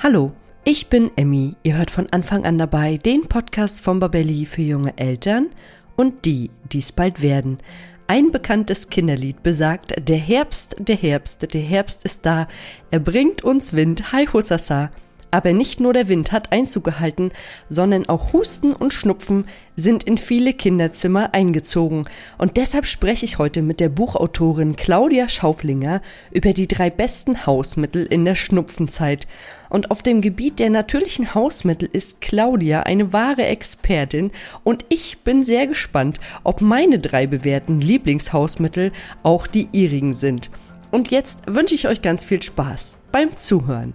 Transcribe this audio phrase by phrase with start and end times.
[0.00, 0.30] Hallo,
[0.62, 1.56] ich bin Emmy.
[1.64, 5.48] Ihr hört von Anfang an dabei den Podcast von Babelli für junge Eltern
[5.96, 7.58] und die, die es bald werden.
[8.06, 12.46] Ein bekanntes Kinderlied besagt, der Herbst, der Herbst, der Herbst ist da,
[12.92, 14.92] er bringt uns Wind, hi Hussasa.
[15.30, 17.32] Aber nicht nur der Wind hat Einzug gehalten,
[17.68, 19.44] sondern auch Husten und Schnupfen
[19.76, 22.06] sind in viele Kinderzimmer eingezogen.
[22.38, 26.00] Und deshalb spreche ich heute mit der Buchautorin Claudia Schauflinger
[26.30, 29.26] über die drei besten Hausmittel in der Schnupfenzeit.
[29.68, 34.30] Und auf dem Gebiet der natürlichen Hausmittel ist Claudia eine wahre Expertin
[34.64, 38.92] und ich bin sehr gespannt, ob meine drei bewährten Lieblingshausmittel
[39.22, 40.50] auch die ihrigen sind.
[40.90, 43.92] Und jetzt wünsche ich euch ganz viel Spaß beim Zuhören.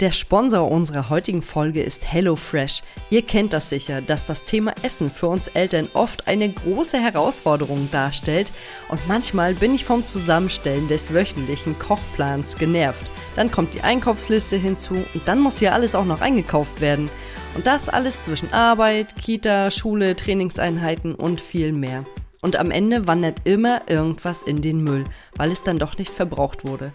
[0.00, 2.82] Der Sponsor unserer heutigen Folge ist HelloFresh.
[3.10, 7.88] Ihr kennt das sicher, dass das Thema Essen für uns Eltern oft eine große Herausforderung
[7.92, 8.50] darstellt
[8.88, 13.06] und manchmal bin ich vom Zusammenstellen des wöchentlichen Kochplans genervt.
[13.36, 17.08] Dann kommt die Einkaufsliste hinzu und dann muss hier alles auch noch eingekauft werden.
[17.54, 22.02] Und das alles zwischen Arbeit, Kita, Schule, Trainingseinheiten und viel mehr.
[22.44, 26.66] Und am Ende wandert immer irgendwas in den Müll, weil es dann doch nicht verbraucht
[26.66, 26.92] wurde.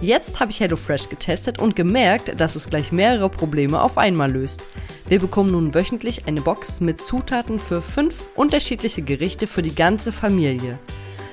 [0.00, 4.62] Jetzt habe ich HelloFresh getestet und gemerkt, dass es gleich mehrere Probleme auf einmal löst.
[5.06, 10.12] Wir bekommen nun wöchentlich eine Box mit Zutaten für fünf unterschiedliche Gerichte für die ganze
[10.12, 10.78] Familie.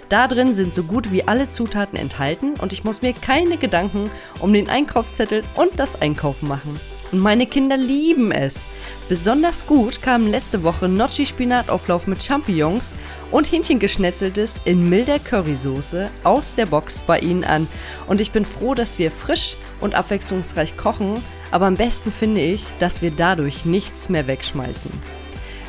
[0.09, 4.09] Da drin sind so gut wie alle Zutaten enthalten und ich muss mir keine Gedanken
[4.41, 6.77] um den Einkaufszettel und das Einkaufen machen.
[7.11, 8.65] Und meine Kinder lieben es.
[9.09, 12.95] Besonders gut kamen letzte Woche Gnocchi-Spinatauflauf mit Champignons
[13.31, 17.67] und Hähnchengeschnetzeltes in milder Currysoße aus der Box bei ihnen an.
[18.07, 22.63] Und ich bin froh, dass wir frisch und abwechslungsreich kochen, aber am besten finde ich,
[22.79, 24.91] dass wir dadurch nichts mehr wegschmeißen.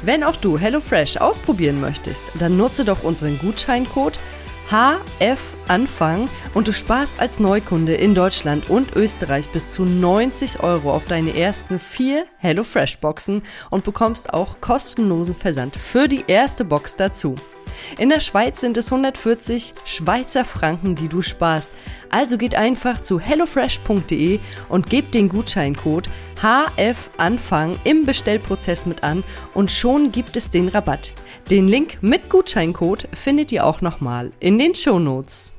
[0.02, 4.18] Wenn auch du HelloFresh ausprobieren möchtest, dann nutze doch unseren Gutscheincode
[4.70, 10.92] HF Anfang und du sparst als Neukunde in Deutschland und Österreich bis zu 90 Euro
[10.92, 16.96] auf deine ersten vier HelloFresh Boxen und bekommst auch kostenlosen Versand für die erste Box
[16.96, 17.34] dazu.
[17.98, 21.70] In der Schweiz sind es 140 Schweizer Franken, die du sparst.
[22.08, 26.08] Also geht einfach zu hellofresh.de und gebt den Gutscheincode
[26.40, 31.12] HFANFANG im Bestellprozess mit an und schon gibt es den Rabatt.
[31.50, 35.52] Den Link mit Gutscheincode findet ihr auch nochmal in den Shownotes.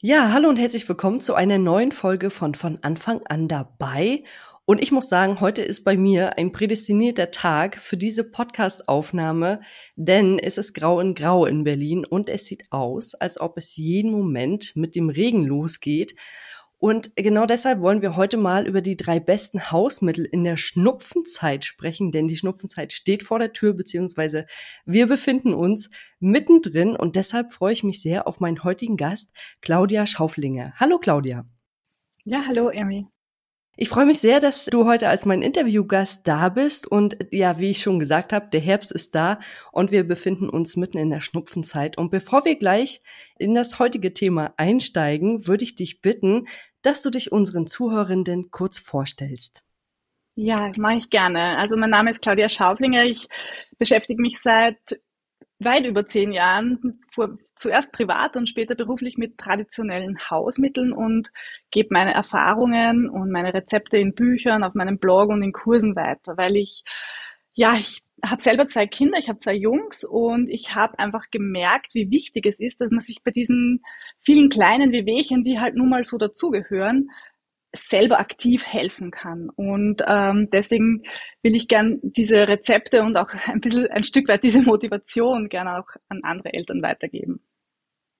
[0.00, 4.22] Ja, hallo und herzlich willkommen zu einer neuen Folge von von Anfang an dabei.
[4.66, 9.62] Und ich muss sagen, heute ist bei mir ein prädestinierter Tag für diese Podcast-Aufnahme,
[9.96, 13.74] denn es ist grau in grau in Berlin und es sieht aus, als ob es
[13.74, 16.14] jeden Moment mit dem Regen losgeht.
[16.82, 21.64] Und genau deshalb wollen wir heute mal über die drei besten Hausmittel in der Schnupfenzeit
[21.64, 24.46] sprechen, denn die Schnupfenzeit steht vor der Tür, beziehungsweise
[24.84, 30.06] wir befinden uns mittendrin und deshalb freue ich mich sehr auf meinen heutigen Gast, Claudia
[30.06, 30.72] Schauflinger.
[30.74, 31.44] Hallo Claudia.
[32.24, 33.06] Ja, hallo Emmy.
[33.76, 36.86] Ich freue mich sehr, dass du heute als mein Interviewgast da bist.
[36.86, 39.40] Und ja, wie ich schon gesagt habe, der Herbst ist da
[39.72, 41.96] und wir befinden uns mitten in der Schnupfenzeit.
[41.96, 43.02] Und bevor wir gleich
[43.38, 46.46] in das heutige Thema einsteigen, würde ich dich bitten,
[46.82, 49.62] dass du dich unseren Zuhörenden kurz vorstellst.
[50.34, 51.56] Ja, mache ich gerne.
[51.58, 53.04] Also mein Name ist Claudia Schauflinger.
[53.04, 53.28] Ich
[53.78, 55.00] beschäftige mich seit
[55.64, 61.30] weit über zehn Jahren, vor, zuerst privat und später beruflich mit traditionellen Hausmitteln und
[61.70, 66.36] gebe meine Erfahrungen und meine Rezepte in Büchern, auf meinem Blog und in Kursen weiter,
[66.36, 66.84] weil ich,
[67.54, 71.94] ja, ich habe selber zwei Kinder, ich habe zwei Jungs und ich habe einfach gemerkt,
[71.94, 73.82] wie wichtig es ist, dass man sich bei diesen
[74.20, 77.08] vielen kleinen Wehwehchen, die halt nun mal so dazugehören,
[77.74, 79.48] selber aktiv helfen kann.
[79.50, 81.04] Und ähm, deswegen
[81.42, 85.78] will ich gern diese Rezepte und auch ein bisschen ein Stück weit diese Motivation gerne
[85.78, 87.40] auch an andere Eltern weitergeben.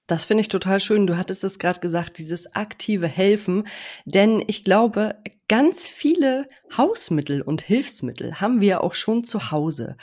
[0.07, 1.07] Das finde ich total schön.
[1.07, 3.67] Du hattest es gerade gesagt, dieses aktive Helfen.
[4.05, 5.15] Denn ich glaube,
[5.47, 9.97] ganz viele Hausmittel und Hilfsmittel haben wir auch schon zu Hause.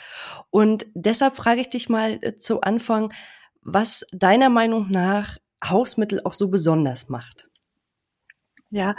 [0.49, 3.13] Und deshalb frage ich dich mal äh, zu Anfang,
[3.61, 7.50] was deiner Meinung nach Hausmittel auch so besonders macht.
[8.73, 8.95] Ja,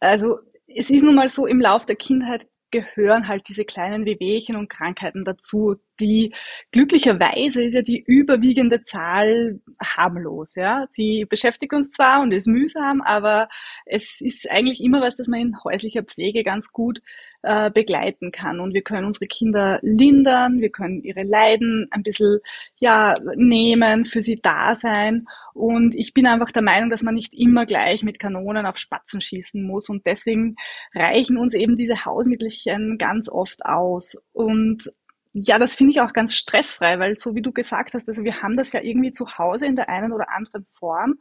[0.00, 4.54] also es ist nun mal so, im Lauf der Kindheit gehören halt diese kleinen Wehwehchen
[4.56, 5.76] und Krankheiten dazu.
[6.00, 6.32] Die
[6.72, 10.54] glücklicherweise ist ja die überwiegende Zahl harmlos.
[10.54, 13.48] Ja, sie beschäftigt uns zwar und ist mühsam, aber
[13.86, 17.00] es ist eigentlich immer was, das man in häuslicher Pflege ganz gut
[17.42, 18.60] äh, begleiten kann.
[18.60, 22.38] Und wir können unsere Kinder lindern, wir können ihre Leiden ein bisschen
[22.78, 25.26] ja, nehmen, für sie da sein.
[25.54, 29.20] Und ich bin einfach der Meinung, dass man nicht immer gleich mit Kanonen auf Spatzen
[29.20, 29.88] schießen muss.
[29.88, 30.56] Und deswegen
[30.94, 34.16] reichen uns eben diese Hausmittelchen ganz oft aus.
[34.32, 34.92] Und
[35.32, 38.42] ja, das finde ich auch ganz stressfrei, weil so wie du gesagt hast, also wir
[38.42, 41.16] haben das ja irgendwie zu Hause in der einen oder anderen Form.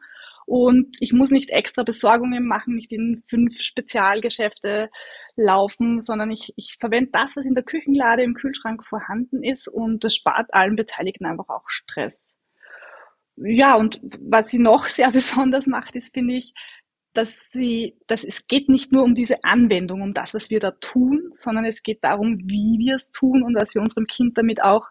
[0.46, 4.90] und ich muss nicht extra Besorgungen machen, nicht in fünf Spezialgeschäfte
[5.36, 10.04] laufen, sondern ich, ich verwende das, was in der Küchenlade im Kühlschrank vorhanden ist und
[10.04, 12.18] das spart allen Beteiligten einfach auch Stress.
[13.38, 16.54] Ja, und was sie noch sehr besonders macht, ist, finde ich,
[17.14, 20.72] dass sie, dass es geht nicht nur um diese Anwendung, um das, was wir da
[20.72, 24.62] tun, sondern es geht darum, wie wir es tun und was wir unserem Kind damit
[24.62, 24.90] auch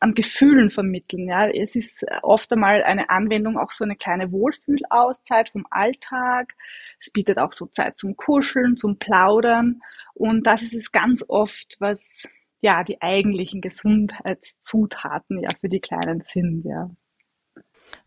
[0.00, 1.28] an Gefühlen vermitteln.
[1.28, 6.54] Ja, es ist oft einmal eine Anwendung auch so eine kleine Wohlfühlauszeit vom Alltag.
[7.00, 9.80] Es bietet auch so Zeit zum Kuscheln, zum Plaudern.
[10.14, 12.00] Und das ist es ganz oft, was
[12.60, 16.64] ja die eigentlichen Gesundheitszutaten ja für die Kleinen sind.
[16.64, 16.90] Ja.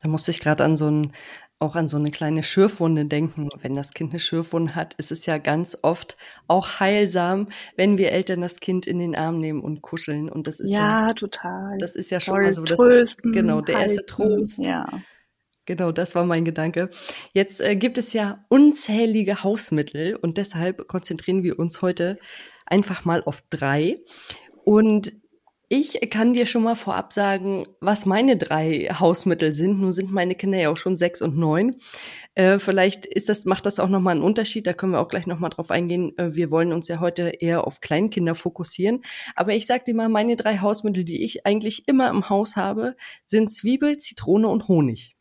[0.01, 1.13] Da musste ich gerade an so ein
[1.61, 3.49] auch an so eine kleine Schürfwunde denken.
[3.61, 6.17] Wenn das Kind eine Schürfwunde hat, ist es ja ganz oft
[6.47, 10.29] auch heilsam, wenn wir Eltern das Kind in den Arm nehmen und kuscheln.
[10.29, 11.77] Und das ist ja, ja total.
[11.77, 14.57] Das ist ja schon Voll mal so das, trösten, genau, der halten, erste Trost.
[14.59, 14.87] Ja.
[15.65, 16.89] Genau, das war mein Gedanke.
[17.33, 22.17] Jetzt äh, gibt es ja unzählige Hausmittel und deshalb konzentrieren wir uns heute
[22.65, 23.99] einfach mal auf drei.
[24.63, 25.13] Und
[25.73, 29.79] ich kann dir schon mal vorab sagen, was meine drei Hausmittel sind.
[29.79, 31.77] Nun sind meine Kinder ja auch schon sechs und neun.
[32.35, 34.67] Äh, vielleicht ist das, macht das auch nochmal einen Unterschied.
[34.67, 36.11] Da können wir auch gleich nochmal drauf eingehen.
[36.17, 39.01] Äh, wir wollen uns ja heute eher auf Kleinkinder fokussieren.
[39.33, 42.97] Aber ich sag dir mal, meine drei Hausmittel, die ich eigentlich immer im Haus habe,
[43.25, 45.15] sind Zwiebel, Zitrone und Honig.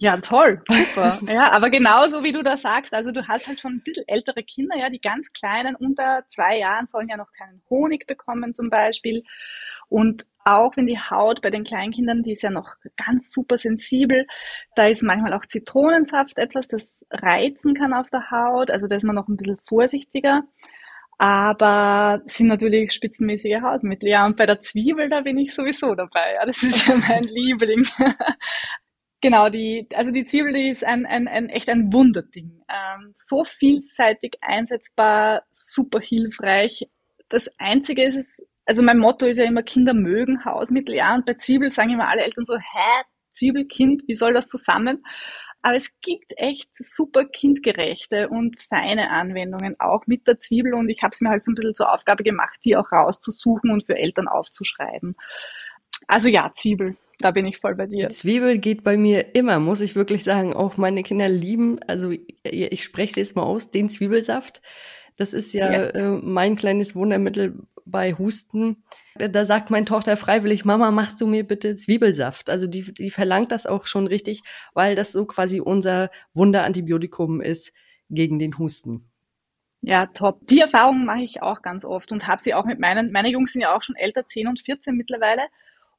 [0.00, 1.18] Ja, toll, super.
[1.26, 4.44] ja, aber genauso wie du das sagst, also du hast halt schon ein bisschen ältere
[4.44, 8.70] Kinder, ja, die ganz kleinen unter zwei Jahren sollen ja noch keinen Honig bekommen zum
[8.70, 9.24] Beispiel.
[9.88, 14.26] Und auch wenn die Haut bei den Kleinkindern, die ist ja noch ganz super sensibel,
[14.76, 19.04] da ist manchmal auch Zitronensaft etwas, das reizen kann auf der Haut, also da ist
[19.04, 20.42] man noch ein bisschen vorsichtiger.
[21.20, 24.08] Aber sind natürlich spitzenmäßige Hausmittel.
[24.08, 26.34] Ja, und bei der Zwiebel, da bin ich sowieso dabei.
[26.34, 27.84] Ja, das ist ja mein Liebling.
[29.20, 32.62] Genau, die, also die Zwiebel, die ist ein, ein, ein echt ein Wunderding.
[32.68, 36.88] Ähm, so vielseitig einsetzbar, super hilfreich.
[37.28, 41.26] Das Einzige ist, es, also mein Motto ist ja immer, Kinder mögen Hausmittel, ja, und
[41.26, 45.04] bei Zwiebel sagen immer alle Eltern so, hä, Zwiebelkind, wie soll das zusammen?
[45.62, 51.02] Aber es gibt echt super kindgerechte und feine Anwendungen auch mit der Zwiebel und ich
[51.02, 53.96] habe es mir halt so ein bisschen zur Aufgabe gemacht, die auch rauszusuchen und für
[53.96, 55.16] Eltern aufzuschreiben.
[56.06, 58.08] Also ja, Zwiebel, da bin ich voll bei dir.
[58.10, 60.52] Zwiebel geht bei mir immer, muss ich wirklich sagen.
[60.52, 62.12] Auch meine Kinder lieben, also
[62.42, 64.62] ich spreche es jetzt mal aus, den Zwiebelsaft.
[65.16, 65.82] Das ist ja, ja.
[65.88, 68.84] Äh, mein kleines Wundermittel bei Husten.
[69.16, 72.50] Da sagt meine Tochter freiwillig, Mama, machst du mir bitte Zwiebelsaft?
[72.50, 74.42] Also die, die verlangt das auch schon richtig,
[74.74, 77.72] weil das so quasi unser Wunderantibiotikum ist
[78.10, 79.10] gegen den Husten.
[79.80, 80.46] Ja, top.
[80.46, 83.52] Die Erfahrung mache ich auch ganz oft und habe sie auch mit meinen, meine Jungs
[83.52, 85.42] sind ja auch schon älter, 10 und 14 mittlerweile.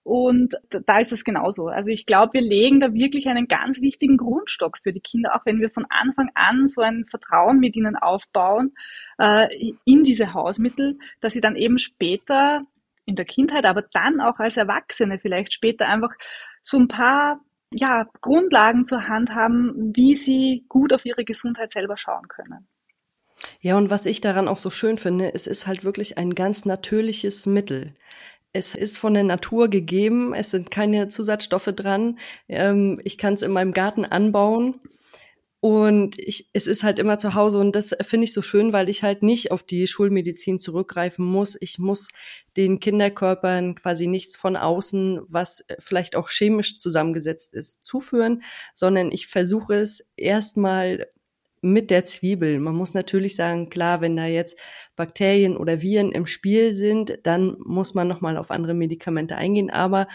[0.03, 1.67] Und da ist es genauso.
[1.67, 5.45] Also ich glaube, wir legen da wirklich einen ganz wichtigen Grundstock für die Kinder, auch
[5.45, 8.73] wenn wir von Anfang an so ein Vertrauen mit ihnen aufbauen
[9.19, 12.61] äh, in diese Hausmittel, dass sie dann eben später
[13.05, 16.13] in der Kindheit, aber dann auch als Erwachsene vielleicht später einfach
[16.61, 17.39] so ein paar
[17.71, 22.67] ja, Grundlagen zur Hand haben, wie sie gut auf ihre Gesundheit selber schauen können.
[23.61, 26.65] Ja, und was ich daran auch so schön finde, es ist halt wirklich ein ganz
[26.65, 27.93] natürliches Mittel.
[28.51, 32.17] Es ist von der Natur gegeben, es sind keine Zusatzstoffe dran.
[32.47, 34.81] Ähm, ich kann es in meinem Garten anbauen
[35.61, 38.87] und ich, es ist halt immer zu Hause und das finde ich so schön, weil
[38.87, 41.57] ich halt nicht auf die Schulmedizin zurückgreifen muss.
[41.59, 42.07] Ich muss
[42.55, 48.41] den Kinderkörpern quasi nichts von außen, was vielleicht auch chemisch zusammengesetzt ist, zuführen,
[48.73, 51.07] sondern ich versuche es erstmal
[51.61, 52.59] mit der Zwiebel.
[52.59, 54.57] Man muss natürlich sagen, klar, wenn da jetzt
[54.95, 59.69] Bakterien oder Viren im Spiel sind, dann muss man nochmal auf andere Medikamente eingehen.
[59.69, 60.07] Aber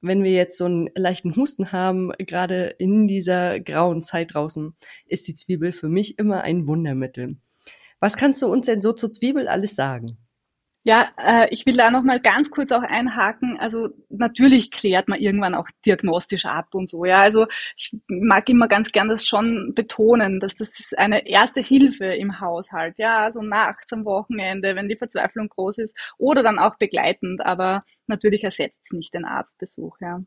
[0.00, 4.74] wenn wir jetzt so einen leichten Husten haben, gerade in dieser grauen Zeit draußen,
[5.06, 7.36] ist die Zwiebel für mich immer ein Wundermittel.
[8.00, 10.16] Was kannst du uns denn so zur Zwiebel alles sagen?
[10.86, 13.58] Ja, äh, ich will da noch mal ganz kurz auch einhaken.
[13.60, 17.04] Also natürlich klärt man irgendwann auch diagnostisch ab und so.
[17.04, 17.46] Ja, also
[17.76, 22.40] ich mag immer ganz gern das schon betonen, dass das ist eine erste Hilfe im
[22.40, 22.98] Haushalt.
[22.98, 27.44] Ja, also nachts am Wochenende, wenn die Verzweiflung groß ist oder dann auch begleitend.
[27.44, 29.98] Aber natürlich ersetzt es nicht den Arztbesuch.
[30.00, 30.22] Ja.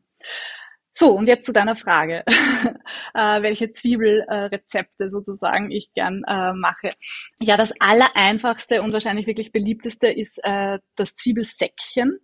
[0.96, 2.22] So, und jetzt zu deiner Frage,
[3.14, 6.94] äh, welche Zwiebelrezepte äh, sozusagen ich gern äh, mache.
[7.40, 12.20] Ja, das allereinfachste und wahrscheinlich wirklich beliebteste ist äh, das Zwiebelsäckchen.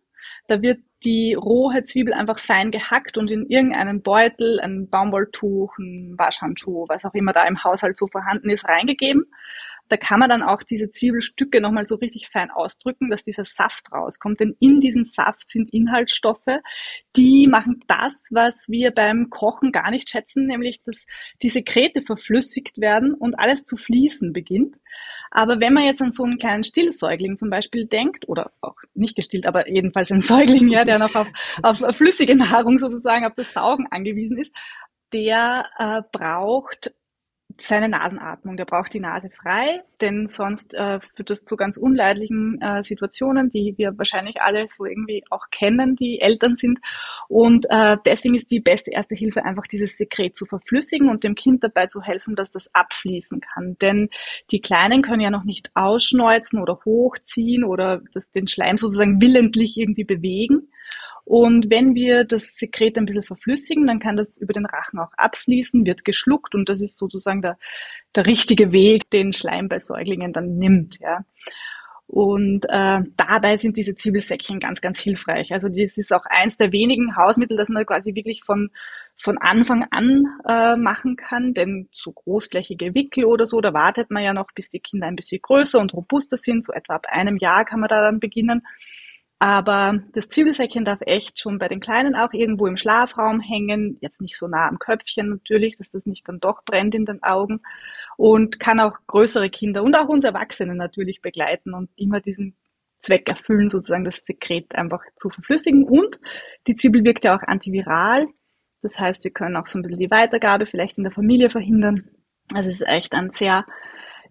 [0.46, 6.14] Da wird die rohe Zwiebel einfach fein gehackt und in irgendeinen Beutel, ein Baumwolltuch, ein
[6.16, 9.24] Waschhandschuh, was auch immer da im Haushalt so vorhanden ist, reingegeben.
[9.90, 13.92] Da kann man dann auch diese Zwiebelstücke nochmal so richtig fein ausdrücken, dass dieser Saft
[13.92, 14.38] rauskommt.
[14.38, 16.46] Denn in diesem Saft sind Inhaltsstoffe,
[17.16, 20.96] die machen das, was wir beim Kochen gar nicht schätzen, nämlich dass
[21.42, 24.76] die Sekrete verflüssigt werden und alles zu fließen beginnt.
[25.32, 29.16] Aber wenn man jetzt an so einen kleinen Stillsäugling zum Beispiel denkt, oder auch nicht
[29.16, 31.28] gestillt, aber jedenfalls ein Säugling, ja, der noch auf,
[31.62, 34.52] auf flüssige Nahrung sozusagen, auf das Saugen angewiesen ist,
[35.12, 36.92] der äh, braucht
[37.58, 38.56] seine Nasenatmung.
[38.56, 43.50] Der braucht die Nase frei, denn sonst äh, führt das zu ganz unleidlichen äh, Situationen,
[43.50, 46.78] die wir wahrscheinlich alle so irgendwie auch kennen, die Eltern sind.
[47.28, 51.34] Und äh, deswegen ist die beste erste Hilfe einfach dieses Sekret zu verflüssigen und dem
[51.34, 53.76] Kind dabei zu helfen, dass das abfließen kann.
[53.80, 54.08] Denn
[54.50, 59.76] die Kleinen können ja noch nicht ausschneuzen oder hochziehen oder das, den Schleim sozusagen willentlich
[59.76, 60.68] irgendwie bewegen.
[61.30, 65.12] Und wenn wir das Sekret ein bisschen verflüssigen, dann kann das über den Rachen auch
[65.16, 67.56] abfließen, wird geschluckt und das ist sozusagen der,
[68.16, 70.98] der richtige Weg, den Schleim bei Säuglingen dann nimmt.
[70.98, 71.24] Ja.
[72.08, 75.52] Und äh, dabei sind diese Zwiebelsäckchen ganz, ganz hilfreich.
[75.52, 78.70] Also das ist auch eins der wenigen Hausmittel, das man quasi wirklich von,
[79.16, 81.54] von Anfang an äh, machen kann.
[81.54, 85.14] Denn so großflächige Wickel oder so, da wartet man ja noch, bis die Kinder ein
[85.14, 86.64] bisschen größer und robuster sind.
[86.64, 88.62] So etwa ab einem Jahr kann man da dann beginnen.
[89.42, 94.20] Aber das Zwiebelsäckchen darf echt schon bei den Kleinen auch irgendwo im Schlafraum hängen, jetzt
[94.20, 97.62] nicht so nah am Köpfchen natürlich, dass das nicht dann doch brennt in den Augen
[98.18, 102.54] und kann auch größere Kinder und auch uns Erwachsene natürlich begleiten und immer diesen
[102.98, 105.84] Zweck erfüllen, sozusagen das Sekret einfach zu verflüssigen.
[105.84, 106.20] Und
[106.66, 108.26] die Zwiebel wirkt ja auch antiviral.
[108.82, 112.10] Das heißt, wir können auch so ein bisschen die Weitergabe vielleicht in der Familie verhindern.
[112.52, 113.64] Also es ist echt ein sehr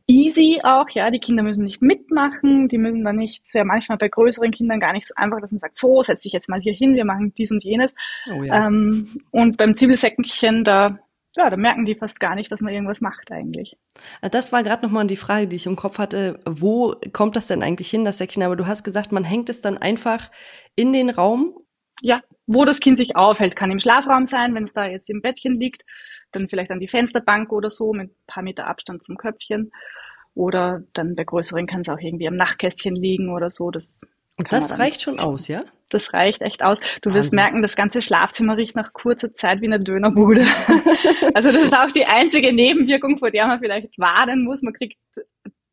[0.10, 4.00] easy auch, ja, die Kinder müssen nicht mitmachen, die müssen dann nicht, es wäre manchmal
[4.00, 6.60] bei größeren Kindern gar nicht so einfach, dass man sagt, so, setz dich jetzt mal
[6.60, 7.94] hier hin, wir machen dies und jenes.
[8.34, 8.68] Oh ja.
[8.68, 10.98] ähm, und beim Zwiebelsäckchen, da,
[11.36, 13.78] ja, da merken die fast gar nicht, dass man irgendwas macht eigentlich.
[14.22, 17.46] Äh, das war gerade nochmal die Frage, die ich im Kopf hatte, wo kommt das
[17.46, 18.42] denn eigentlich hin, das Säckchen?
[18.42, 20.32] Aber du hast gesagt, man hängt es dann einfach
[20.76, 21.56] in den Raum?
[22.02, 25.22] Ja, wo das Kind sich aufhält, kann im Schlafraum sein, wenn es da jetzt im
[25.22, 25.84] Bettchen liegt
[26.32, 29.72] dann vielleicht an die Fensterbank oder so mit ein paar Meter Abstand zum Köpfchen.
[30.36, 33.72] Oder dann bei größeren kann es auch irgendwie am Nachtkästchen liegen oder so.
[33.72, 34.02] Das
[34.38, 35.66] und das reicht schon aus, ja?
[35.90, 36.78] Das reicht echt aus.
[37.02, 40.42] Du wirst merken, das ganze Schlafzimmer riecht nach kurzer Zeit wie eine Dönerbude.
[41.34, 44.62] also das ist auch die einzige Nebenwirkung, vor der man vielleicht warnen muss.
[44.62, 44.98] Man kriegt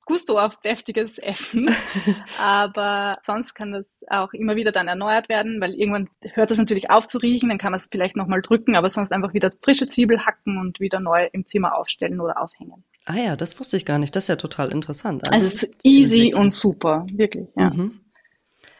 [0.07, 1.69] Gusto auf deftiges Essen.
[2.41, 6.89] Aber sonst kann das auch immer wieder dann erneuert werden, weil irgendwann hört das natürlich
[6.91, 9.89] auf zu riechen, dann kann man es vielleicht nochmal drücken, aber sonst einfach wieder frische
[9.89, 12.85] Zwiebel hacken und wieder neu im Zimmer aufstellen oder aufhängen.
[13.05, 14.15] Ah ja, das wusste ich gar nicht.
[14.15, 15.31] Das ist ja total interessant.
[15.31, 17.71] Also, also es ist easy und super, wirklich, ja.
[17.71, 18.01] Mhm.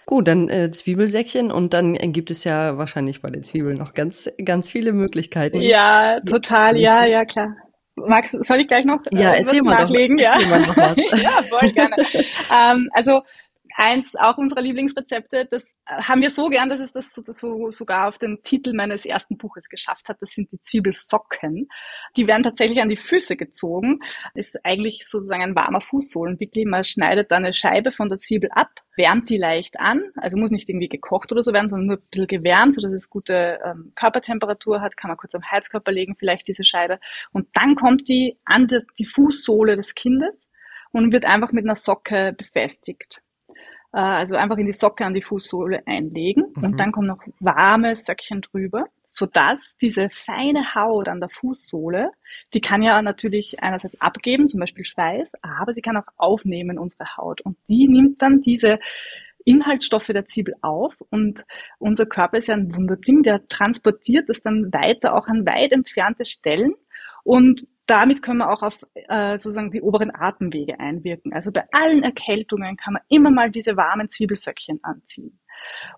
[0.07, 4.31] Gut, dann äh, Zwiebelsäckchen und dann gibt es ja wahrscheinlich bei den Zwiebeln noch ganz,
[4.45, 5.61] ganz viele Möglichkeiten.
[5.61, 7.57] Ja, total, ja, ja, klar.
[7.97, 10.19] Max, soll ich gleich noch ja, äh, erzähl mal nachlegen?
[10.19, 10.97] Doch, ja, erzähl mal noch was.
[11.23, 11.97] ja, voll gerne.
[12.55, 13.23] ähm, also
[13.77, 17.71] eins auch unserer Lieblingsrezepte, das äh, haben wir so gern, dass es das so, so,
[17.71, 20.21] sogar auf den Titel meines ersten Buches geschafft hat.
[20.21, 21.69] Das sind die Zwiebelsocken.
[22.17, 24.01] Die werden tatsächlich an die Füße gezogen.
[24.35, 26.65] Ist eigentlich sozusagen ein warmer Fußsohlenwickel.
[26.67, 30.03] Man schneidet da eine Scheibe von der Zwiebel ab, wärmt die leicht an.
[30.17, 33.11] Also muss nicht irgendwie gekocht oder so werden, sondern nur ein bisschen gewärmt, sodass es
[33.11, 34.97] gute ähm, Körpertemperatur hat.
[34.97, 36.99] Kann man kurz am Heizkörper legen, vielleicht diese Scheibe.
[37.33, 40.47] Und dann kommt die an die, die Fußsohle des Kindes
[40.93, 43.23] und wird einfach mit einer Socke befestigt.
[43.97, 46.65] Äh, also einfach in die Socke an die Fußsohle einlegen mhm.
[46.65, 52.11] und dann kommen noch warme Söckchen drüber, sodass diese feine Haut an der Fußsohle,
[52.53, 57.17] die kann ja natürlich einerseits abgeben, zum Beispiel Schweiß, aber sie kann auch aufnehmen, unsere
[57.17, 57.41] Haut.
[57.41, 58.79] Und die nimmt dann diese
[59.47, 61.47] Inhaltsstoffe der Zwiebel auf und
[61.79, 66.27] unser Körper ist ja ein Wunderding, der transportiert das dann weiter auch an weit entfernte
[66.27, 66.75] Stellen
[67.25, 71.33] und damit können wir auch auf äh, sozusagen die oberen Atemwege einwirken.
[71.33, 75.39] Also bei allen Erkältungen kann man immer mal diese warmen Zwiebelsöckchen anziehen.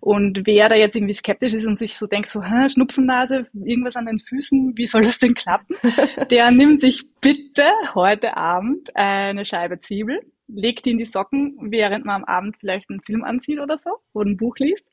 [0.01, 4.07] Und wer da jetzt irgendwie skeptisch ist und sich so denkt, so Schnupfennase, irgendwas an
[4.07, 5.77] den Füßen, wie soll das denn klappen?
[6.31, 7.65] Der nimmt sich bitte
[7.95, 12.89] heute Abend eine Scheibe Zwiebel, legt die in die Socken, während man am Abend vielleicht
[12.91, 14.87] einen Film ansieht oder so oder ein Buch liest.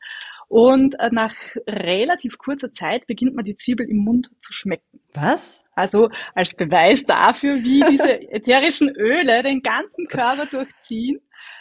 [0.47, 1.33] Und äh, nach
[1.67, 5.01] relativ kurzer Zeit beginnt man die Zwiebel im Mund zu schmecken.
[5.13, 5.65] Was?
[5.75, 11.19] Also als Beweis dafür, wie diese ätherischen Öle den ganzen Körper durchziehen.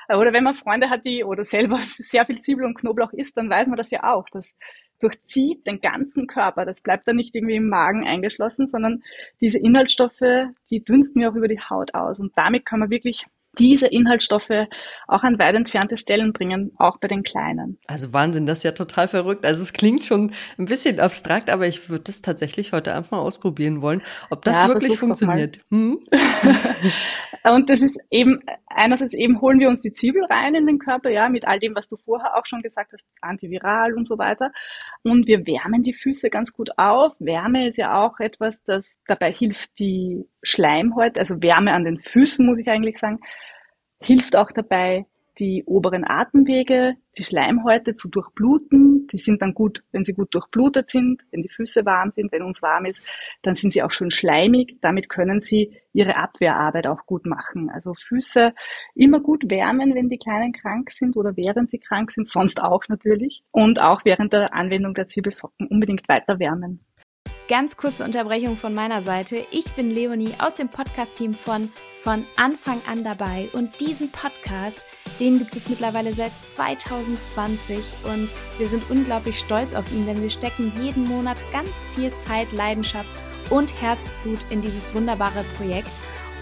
[0.09, 3.37] Äh, oder wenn man Freunde hat, die oder selber sehr viel Zwiebel und Knoblauch isst,
[3.37, 4.27] dann weiß man das ja auch.
[4.33, 4.55] Das
[5.01, 6.65] durchzieht den ganzen Körper.
[6.65, 9.03] Das bleibt dann nicht irgendwie im Magen eingeschlossen, sondern
[9.41, 12.21] diese Inhaltsstoffe, die dünsten mir auch über die Haut aus.
[12.21, 13.27] Und damit kann man wirklich
[13.59, 14.69] diese Inhaltsstoffe
[15.07, 17.79] auch an weit entfernte Stellen bringen, auch bei den Kleinen.
[17.87, 19.45] Also Wahnsinn, das ist ja total verrückt.
[19.45, 23.19] Also es klingt schon ein bisschen abstrakt, aber ich würde das tatsächlich heute einfach mal
[23.19, 25.61] ausprobieren wollen, ob das ja, wirklich funktioniert.
[25.71, 26.01] Hm?
[27.45, 31.11] Und das ist eben, einerseits eben holen wir uns die Zwiebel rein in den Körper,
[31.11, 34.51] ja, mit all dem, was du vorher auch schon gesagt hast, antiviral und so weiter.
[35.03, 37.13] Und wir wärmen die Füße ganz gut auf.
[37.19, 42.47] Wärme ist ja auch etwas, das dabei hilft, die Schleimhäute, also Wärme an den Füßen,
[42.47, 43.21] muss ich eigentlich sagen,
[44.05, 45.07] hilft auch dabei,
[45.39, 49.09] die oberen Atemwege, die Schleimhäute zu durchbluten.
[49.09, 52.43] Die sind dann gut, wenn sie gut durchblutet sind, wenn die Füße warm sind, wenn
[52.43, 53.01] uns warm ist,
[53.43, 54.77] dann sind sie auch schön schleimig.
[54.81, 57.71] Damit können sie ihre Abwehrarbeit auch gut machen.
[57.71, 58.55] Also Füße
[58.95, 62.83] immer gut wärmen, wenn die Kleinen krank sind oder während sie krank sind, sonst auch
[62.89, 63.43] natürlich.
[63.51, 66.81] Und auch während der Anwendung der Zwiebelsocken unbedingt weiter wärmen.
[67.49, 69.37] Ganz kurze Unterbrechung von meiner Seite.
[69.51, 71.71] Ich bin Leonie aus dem Podcast-Team von
[72.05, 73.49] von Anfang an dabei.
[73.55, 74.87] Und diesen Podcast,
[75.19, 80.29] den gibt es mittlerweile seit 2020 und wir sind unglaublich stolz auf ihn, denn wir
[80.29, 83.09] stecken jeden Monat ganz viel Zeit, Leidenschaft
[83.49, 85.89] und Herzblut in dieses wunderbare Projekt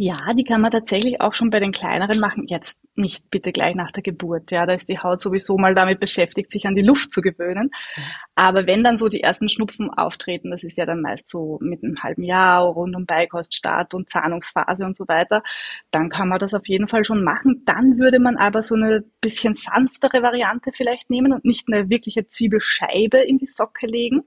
[0.00, 2.46] Ja, die kann man tatsächlich auch schon bei den kleineren machen.
[2.46, 4.52] Jetzt nicht bitte gleich nach der Geburt.
[4.52, 7.72] Ja, da ist die Haut sowieso mal damit beschäftigt, sich an die Luft zu gewöhnen.
[7.96, 8.02] Mhm.
[8.36, 11.82] Aber wenn dann so die ersten Schnupfen auftreten, das ist ja dann meist so mit
[11.82, 15.42] einem halben Jahr rund um Beikoststart und Zahnungsphase und so weiter,
[15.90, 17.62] dann kann man das auf jeden Fall schon machen.
[17.64, 22.28] Dann würde man aber so eine bisschen sanftere Variante vielleicht nehmen und nicht eine wirkliche
[22.28, 24.22] Zwiebelscheibe in die Socke legen,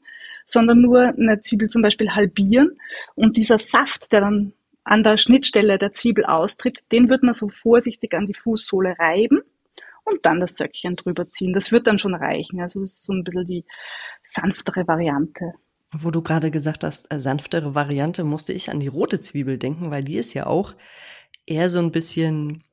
[0.46, 2.78] sondern nur eine Zwiebel zum Beispiel halbieren
[3.16, 4.52] und dieser Saft, der dann
[4.84, 9.42] an der Schnittstelle der Zwiebel austritt, den wird man so vorsichtig an die Fußsohle reiben
[10.04, 11.54] und dann das Söckchen drüber ziehen.
[11.54, 12.60] Das wird dann schon reichen.
[12.62, 13.66] Also das ist so ein bisschen die
[14.34, 15.54] sanftere Variante.
[15.94, 19.92] Wo du gerade gesagt hast, äh, sanftere Variante, musste ich an die rote Zwiebel denken,
[19.92, 20.74] weil die ist ja auch
[21.46, 22.64] eher so ein bisschen,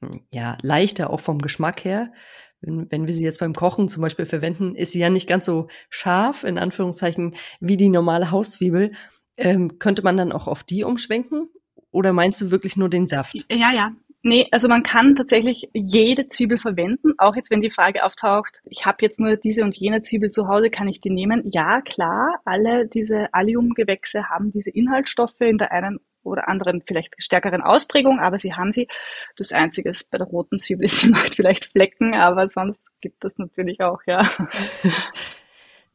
[0.00, 2.12] hm, ja, leichter auch vom Geschmack her.
[2.60, 5.46] Wenn, wenn wir sie jetzt beim Kochen zum Beispiel verwenden, ist sie ja nicht ganz
[5.46, 8.92] so scharf, in Anführungszeichen, wie die normale Hauszwiebel.
[9.40, 11.48] Ähm, könnte man dann auch auf die umschwenken?
[11.90, 13.34] Oder meinst du wirklich nur den Saft?
[13.50, 13.92] Ja, ja.
[14.22, 18.84] Nee, also man kann tatsächlich jede Zwiebel verwenden, auch jetzt wenn die Frage auftaucht, ich
[18.84, 21.42] habe jetzt nur diese und jene Zwiebel zu Hause, kann ich die nehmen?
[21.50, 27.62] Ja, klar, alle diese Alliumgewächse haben diese Inhaltsstoffe in der einen oder anderen vielleicht stärkeren
[27.62, 28.88] Ausprägung, aber sie haben sie.
[29.36, 33.38] Das Einzige ist bei der roten Zwiebel, sie macht vielleicht Flecken, aber sonst gibt das
[33.38, 34.28] natürlich auch, ja.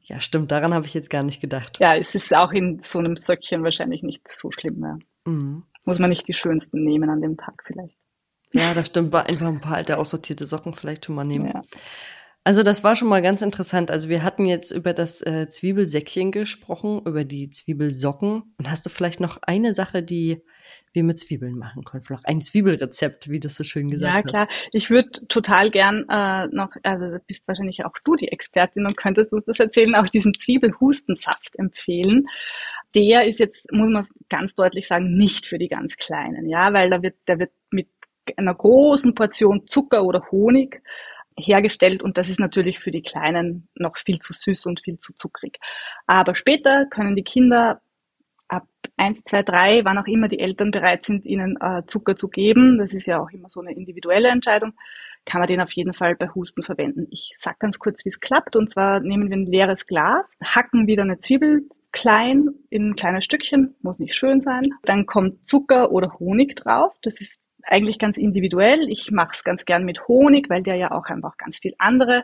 [0.07, 1.79] Ja, stimmt, daran habe ich jetzt gar nicht gedacht.
[1.79, 4.99] Ja, es ist auch in so einem Söckchen wahrscheinlich nicht so schlimm mehr.
[5.25, 5.63] Mhm.
[5.83, 7.97] Muss man nicht die schönsten nehmen an dem Tag vielleicht.
[8.51, 9.13] Ja, das stimmt.
[9.13, 11.47] Einfach ein paar alte aussortierte Socken vielleicht schon mal nehmen.
[11.47, 11.61] Ja.
[12.47, 13.89] Also das war schon mal ganz interessant.
[13.89, 18.53] Also wir hatten jetzt über das äh, Zwiebelsäckchen gesprochen, über die Zwiebelsocken.
[18.59, 20.43] Und hast du vielleicht noch eine Sache, die
[20.93, 22.03] wir mit Zwiebeln machen können?
[22.03, 24.25] Vielleicht ein Zwiebelrezept, wie du so schön gesagt hast.
[24.25, 24.47] Ja, klar.
[24.47, 24.69] Hast.
[24.73, 29.33] Ich würde total gern äh, noch, also bist wahrscheinlich auch du die Expertin und könntest
[29.33, 32.27] uns das erzählen, auch diesen Zwiebelhustensaft empfehlen.
[32.93, 36.91] Der ist jetzt, muss man ganz deutlich sagen, nicht für die ganz Kleinen, ja, weil
[36.91, 37.89] da wird, der wird mit
[38.37, 40.83] einer großen Portion Zucker oder Honig
[41.37, 45.13] hergestellt und das ist natürlich für die Kleinen noch viel zu süß und viel zu
[45.13, 45.57] zuckrig.
[46.07, 47.81] Aber später können die Kinder
[48.47, 48.67] ab
[48.97, 52.77] eins, zwei, drei, wann auch immer die Eltern bereit sind, ihnen äh, Zucker zu geben,
[52.77, 54.73] das ist ja auch immer so eine individuelle Entscheidung,
[55.25, 57.07] kann man den auf jeden Fall bei Husten verwenden.
[57.09, 58.55] Ich sag ganz kurz, wie es klappt.
[58.55, 63.75] Und zwar nehmen wir ein leeres Glas, hacken wieder eine Zwiebel klein in kleine Stückchen,
[63.81, 64.63] muss nicht schön sein.
[64.83, 66.93] Dann kommt Zucker oder Honig drauf.
[67.01, 68.89] Das ist eigentlich ganz individuell.
[68.89, 72.23] Ich mache es ganz gern mit Honig, weil der ja auch einfach ganz viel andere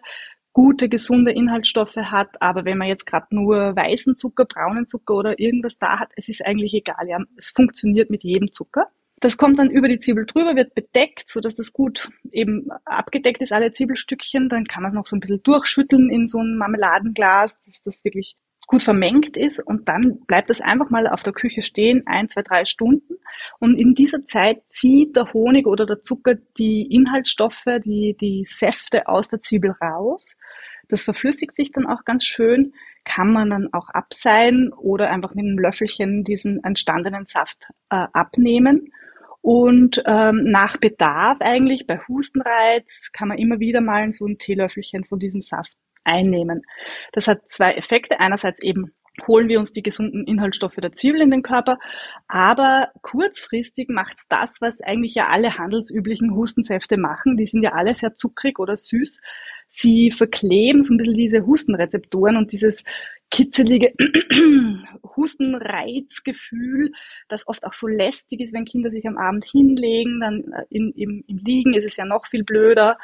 [0.54, 2.41] gute, gesunde Inhaltsstoffe hat.
[2.41, 6.27] Aber wenn man jetzt gerade nur weißen Zucker, braunen Zucker oder irgendwas da hat, es
[6.30, 7.08] ist eigentlich egal.
[7.08, 8.88] Ja, es funktioniert mit jedem Zucker.
[9.21, 13.41] Das kommt dann über die Zwiebel drüber, wird bedeckt, so dass das gut eben abgedeckt
[13.41, 14.49] ist, alle Zwiebelstückchen.
[14.49, 18.04] Dann kann man es noch so ein bisschen durchschütteln in so ein Marmeladenglas, dass das
[18.04, 18.36] wirklich
[18.71, 22.41] gut vermengt ist und dann bleibt es einfach mal auf der Küche stehen, ein, zwei,
[22.41, 23.15] drei Stunden.
[23.60, 29.07] Und in dieser Zeit zieht der Honig oder der Zucker die Inhaltsstoffe, die, die Säfte
[29.07, 30.38] aus der Zwiebel raus.
[30.88, 35.45] Das verflüssigt sich dann auch ganz schön, kann man dann auch abseihen oder einfach mit
[35.45, 38.93] einem Löffelchen diesen entstandenen Saft äh, abnehmen.
[39.41, 45.03] Und ähm, nach Bedarf eigentlich bei Hustenreiz kann man immer wieder mal so ein Teelöffelchen
[45.03, 46.61] von diesem Saft einnehmen.
[47.13, 48.19] Das hat zwei Effekte.
[48.19, 48.93] Einerseits eben
[49.27, 51.77] holen wir uns die gesunden Inhaltsstoffe der Zwiebel in den Körper,
[52.27, 57.37] aber kurzfristig macht das, was eigentlich ja alle handelsüblichen Hustensäfte machen.
[57.37, 59.19] Die sind ja alle sehr zuckrig oder süß.
[59.69, 62.83] Sie verkleben so ein bisschen diese Hustenrezeptoren und dieses
[63.29, 63.93] kitzelige
[65.15, 66.91] Hustenreizgefühl,
[67.29, 70.91] das oft auch so lästig ist, wenn Kinder sich am Abend hinlegen, dann äh, in,
[70.91, 72.97] im, im Liegen ist es ja noch viel blöder.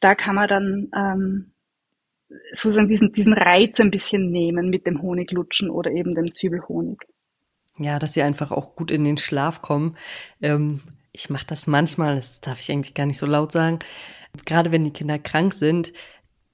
[0.00, 1.52] Da kann man dann ähm,
[2.54, 7.00] sozusagen diesen, diesen Reiz ein bisschen nehmen mit dem Honiglutschen oder eben dem Zwiebelhonig.
[7.78, 9.96] Ja, dass sie einfach auch gut in den Schlaf kommen.
[10.40, 10.80] Ähm,
[11.12, 13.78] ich mache das manchmal, das darf ich eigentlich gar nicht so laut sagen.
[14.44, 15.92] Gerade wenn die Kinder krank sind,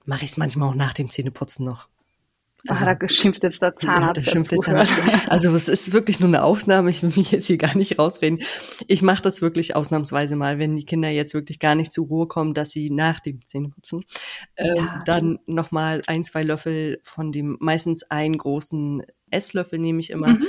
[0.05, 1.89] mache ich es manchmal auch nach dem Zähneputzen noch.
[2.67, 4.17] Also, ah, da schimpft jetzt der Zahnarzt.
[4.17, 4.97] Ja, da schimpft der Zahnarzt.
[5.29, 6.91] Also es ist wirklich nur eine Ausnahme.
[6.91, 8.41] Ich will mich jetzt hier gar nicht rausreden.
[8.89, 12.27] Ich mache das wirklich ausnahmsweise mal, wenn die Kinder jetzt wirklich gar nicht zur Ruhe
[12.27, 14.05] kommen, dass sie nach dem Zähneputzen
[14.57, 14.99] äh, ja.
[15.05, 20.47] dann nochmal ein, zwei Löffel von dem, meistens einen großen Esslöffel nehme ich immer, mhm.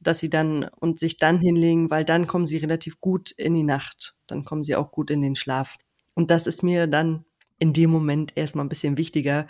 [0.00, 3.62] dass sie dann und sich dann hinlegen, weil dann kommen sie relativ gut in die
[3.62, 4.14] Nacht.
[4.26, 5.76] Dann kommen sie auch gut in den Schlaf.
[6.14, 7.24] Und das ist mir dann
[7.58, 9.46] in dem Moment erstmal ein bisschen wichtiger,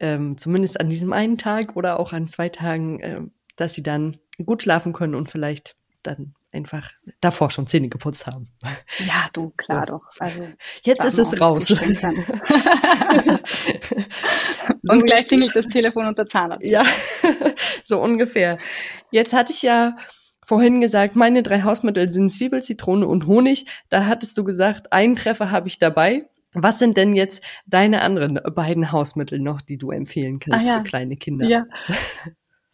[0.00, 3.20] ähm, zumindest an diesem einen Tag oder auch an zwei Tagen, äh,
[3.56, 8.48] dass sie dann gut schlafen können und vielleicht dann einfach davor schon Zähne geputzt haben.
[9.06, 9.94] Ja, du, klar so.
[9.94, 10.02] doch.
[10.18, 10.48] Also,
[10.82, 11.70] Jetzt ist es raus.
[14.88, 16.64] und gleich klingelt das Telefon unter Zahnarzt.
[16.64, 16.84] Ja,
[17.84, 18.58] so ungefähr.
[19.10, 19.96] Jetzt hatte ich ja
[20.46, 23.66] vorhin gesagt, meine drei Hausmittel sind Zwiebel, Zitrone und Honig.
[23.90, 26.28] Da hattest du gesagt, einen Treffer habe ich dabei.
[26.54, 30.76] Was sind denn jetzt deine anderen beiden Hausmittel noch, die du empfehlen kannst ah, ja.
[30.78, 31.46] für kleine Kinder?
[31.46, 31.66] Ja.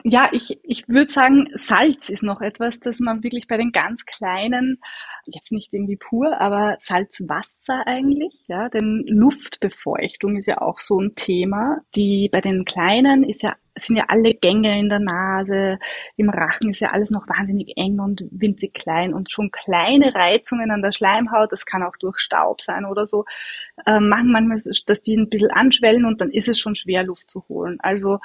[0.06, 4.04] Ja, ich, ich würde sagen, Salz ist noch etwas, das man wirklich bei den ganz
[4.04, 4.78] Kleinen,
[5.26, 11.14] jetzt nicht irgendwie pur, aber Salzwasser eigentlich, ja, denn Luftbefeuchtung ist ja auch so ein
[11.14, 11.78] Thema.
[11.94, 15.78] Die bei den Kleinen ist ja sind ja alle Gänge in der Nase,
[16.16, 20.70] im Rachen ist ja alles noch wahnsinnig eng und winzig klein und schon kleine Reizungen
[20.70, 23.24] an der Schleimhaut, das kann auch durch Staub sein oder so,
[23.86, 27.28] äh, machen manchmal, dass die ein bisschen anschwellen und dann ist es schon schwer, Luft
[27.28, 27.78] zu holen.
[27.80, 28.20] Also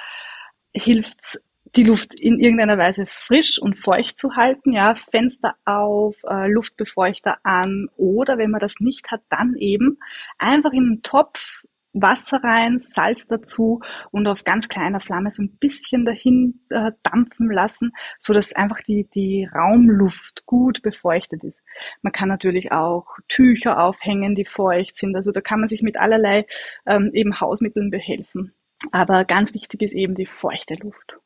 [0.72, 1.42] hilft's
[1.76, 7.38] die Luft in irgendeiner Weise frisch und feucht zu halten, ja, Fenster auf, äh, Luftbefeuchter
[7.44, 9.98] an oder wenn man das nicht hat, dann eben
[10.38, 15.58] einfach in einen Topf Wasser rein, Salz dazu und auf ganz kleiner Flamme so ein
[15.60, 21.60] bisschen dahin äh, dampfen lassen, so dass einfach die, die Raumluft gut befeuchtet ist.
[22.02, 25.16] Man kann natürlich auch Tücher aufhängen, die feucht sind.
[25.16, 26.46] Also da kann man sich mit allerlei
[26.86, 28.54] ähm, eben Hausmitteln behelfen.
[28.92, 31.19] Aber ganz wichtig ist eben die feuchte Luft.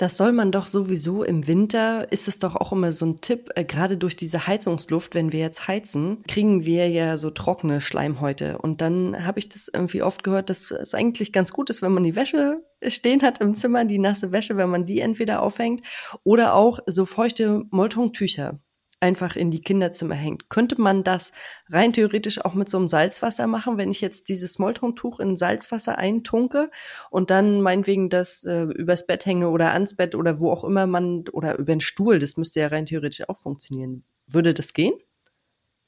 [0.00, 3.50] Das soll man doch sowieso im Winter, ist es doch auch immer so ein Tipp,
[3.54, 8.56] äh, gerade durch diese Heizungsluft, wenn wir jetzt heizen, kriegen wir ja so trockene Schleimhäute.
[8.56, 11.92] Und dann habe ich das irgendwie oft gehört, dass es eigentlich ganz gut ist, wenn
[11.92, 15.86] man die Wäsche stehen hat im Zimmer, die nasse Wäsche, wenn man die entweder aufhängt
[16.24, 18.58] oder auch so feuchte Moltontücher
[19.00, 20.48] einfach in die Kinderzimmer hängt.
[20.50, 21.32] Könnte man das
[21.70, 25.98] rein theoretisch auch mit so einem Salzwasser machen, wenn ich jetzt dieses Smalltalk-Tuch in Salzwasser
[25.98, 26.70] eintunke
[27.10, 30.86] und dann meinetwegen das äh, übers Bett hänge oder ans Bett oder wo auch immer
[30.86, 34.04] man oder über den Stuhl, das müsste ja rein theoretisch auch funktionieren.
[34.26, 34.94] Würde das gehen?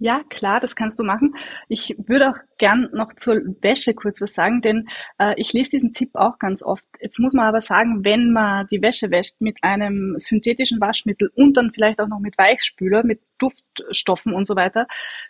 [0.03, 1.37] Ja, klar, das kannst du machen.
[1.69, 4.89] Ich würde auch gern noch zur Wäsche kurz was sagen, denn
[5.19, 6.85] äh, ich lese diesen Tipp auch ganz oft.
[7.01, 11.57] Jetzt muss man aber sagen, wenn man die Wäsche wäscht mit einem synthetischen Waschmittel und
[11.57, 14.87] dann vielleicht auch noch mit Weichspüler, mit Duftstoffen und so weiter,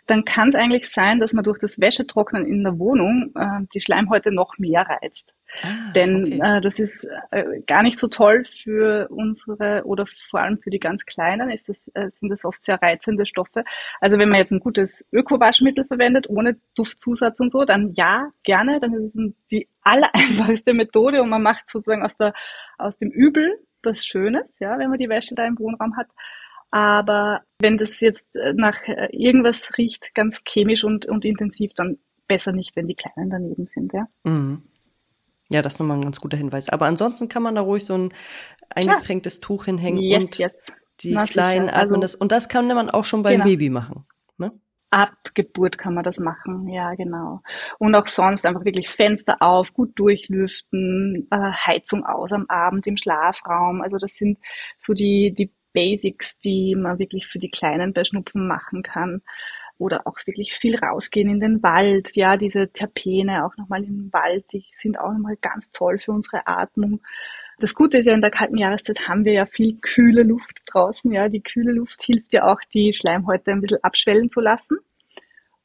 [0.07, 3.81] dann kann es eigentlich sein, dass man durch das Wäschetrocknen in der Wohnung äh, die
[3.81, 5.33] Schleimhäute noch mehr reizt.
[5.61, 6.57] Ah, Denn okay.
[6.57, 10.79] äh, das ist äh, gar nicht so toll für unsere oder vor allem für die
[10.79, 13.63] ganz Kleinen ist das, äh, sind das oft sehr reizende Stoffe.
[13.99, 18.79] Also wenn man jetzt ein gutes Öko-Waschmittel verwendet, ohne Duftzusatz und so, dann ja, gerne.
[18.79, 22.33] Dann ist es die allereinfachste Methode und man macht sozusagen aus, der,
[22.77, 26.07] aus dem Übel was Schönes, ja, wenn man die Wäsche da im Wohnraum hat.
[26.73, 31.99] Aber wenn das jetzt äh, nach äh, irgendwas riecht, ganz chemisch und, und intensiv, dann
[32.27, 34.07] besser nicht, wenn die Kleinen daneben sind, ja.
[34.23, 34.63] Mhm.
[35.49, 36.69] Ja, das ist nochmal ein ganz guter Hinweis.
[36.69, 38.09] Aber ansonsten kann man da ruhig so ein
[38.69, 40.51] eingetränktes Tuch hinhängen yes, und yes.
[41.01, 42.15] die Na, Kleinen atmen also, das.
[42.15, 43.45] Und das kann man auch schon beim genau.
[43.45, 44.07] Baby machen.
[44.39, 44.51] Ne?
[44.89, 47.43] Ab Geburt kann man das machen, ja genau.
[47.77, 52.97] Und auch sonst einfach wirklich Fenster auf, gut durchlüften, äh, Heizung aus am Abend im
[52.97, 53.83] Schlafraum.
[53.83, 54.39] Also das sind
[54.79, 59.21] so die, die Basics, die man wirklich für die Kleinen bei Schnupfen machen kann.
[59.79, 62.15] Oder auch wirklich viel rausgehen in den Wald.
[62.15, 66.47] Ja, diese Terpene auch nochmal im Wald, die sind auch nochmal ganz toll für unsere
[66.47, 67.01] Atmung.
[67.59, 71.11] Das Gute ist ja, in der kalten Jahreszeit haben wir ja viel kühle Luft draußen.
[71.11, 74.77] Ja, die kühle Luft hilft ja auch, die Schleimhäute ein bisschen abschwellen zu lassen.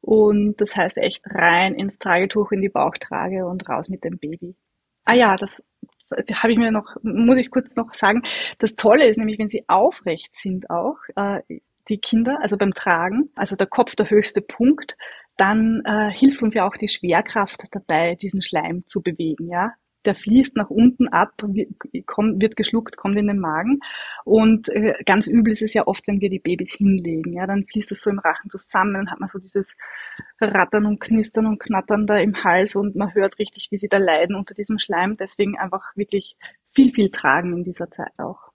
[0.00, 4.54] Und das heißt echt rein ins Tragetuch, in die Bauchtrage und raus mit dem Baby.
[5.04, 5.62] Ah ja, das
[6.10, 8.22] habe ich mir noch, muss ich kurz noch sagen.
[8.58, 11.40] Das Tolle ist nämlich, wenn sie aufrecht sind auch, äh,
[11.88, 14.96] die Kinder, also beim Tragen, also der Kopf der höchste Punkt,
[15.36, 19.72] dann äh, hilft uns ja auch die Schwerkraft dabei, diesen Schleim zu bewegen, ja
[20.08, 23.80] der fließt nach unten ab, wird geschluckt, kommt in den Magen.
[24.24, 27.34] Und äh, ganz übel ist es ja oft, wenn wir die Babys hinlegen.
[27.34, 29.76] Ja, dann fließt das so im Rachen zusammen, dann hat man so dieses
[30.40, 33.98] Rattern und Knistern und Knattern da im Hals und man hört richtig, wie sie da
[33.98, 35.18] leiden unter diesem Schleim.
[35.18, 36.36] Deswegen einfach wirklich
[36.74, 38.47] viel, viel tragen in dieser Zeit auch.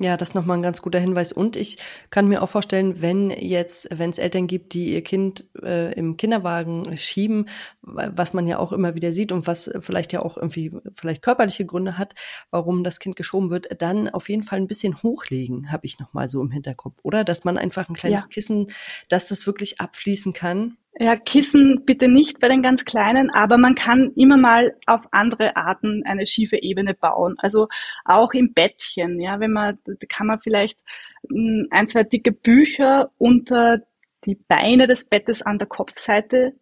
[0.00, 1.32] Ja, das ist nochmal ein ganz guter Hinweis.
[1.32, 1.76] Und ich
[2.10, 6.16] kann mir auch vorstellen, wenn jetzt, wenn es Eltern gibt, die ihr Kind äh, im
[6.16, 7.48] Kinderwagen schieben,
[7.82, 11.66] was man ja auch immer wieder sieht und was vielleicht ja auch irgendwie vielleicht körperliche
[11.66, 12.14] Gründe hat,
[12.52, 16.28] warum das Kind geschoben wird, dann auf jeden Fall ein bisschen hochlegen, habe ich nochmal
[16.28, 17.24] so im Hinterkopf, oder?
[17.24, 18.28] Dass man einfach ein kleines ja.
[18.28, 18.68] Kissen,
[19.08, 20.76] dass das wirklich abfließen kann.
[21.00, 25.56] Ja, Kissen bitte nicht bei den ganz Kleinen, aber man kann immer mal auf andere
[25.56, 27.36] Arten eine schiefe Ebene bauen.
[27.38, 27.68] Also
[28.04, 30.80] auch im Bettchen, ja, wenn man, kann man vielleicht
[31.30, 33.78] hm, ein, zwei dicke Bücher unter
[34.24, 36.54] die Beine des Bettes an der Kopfseite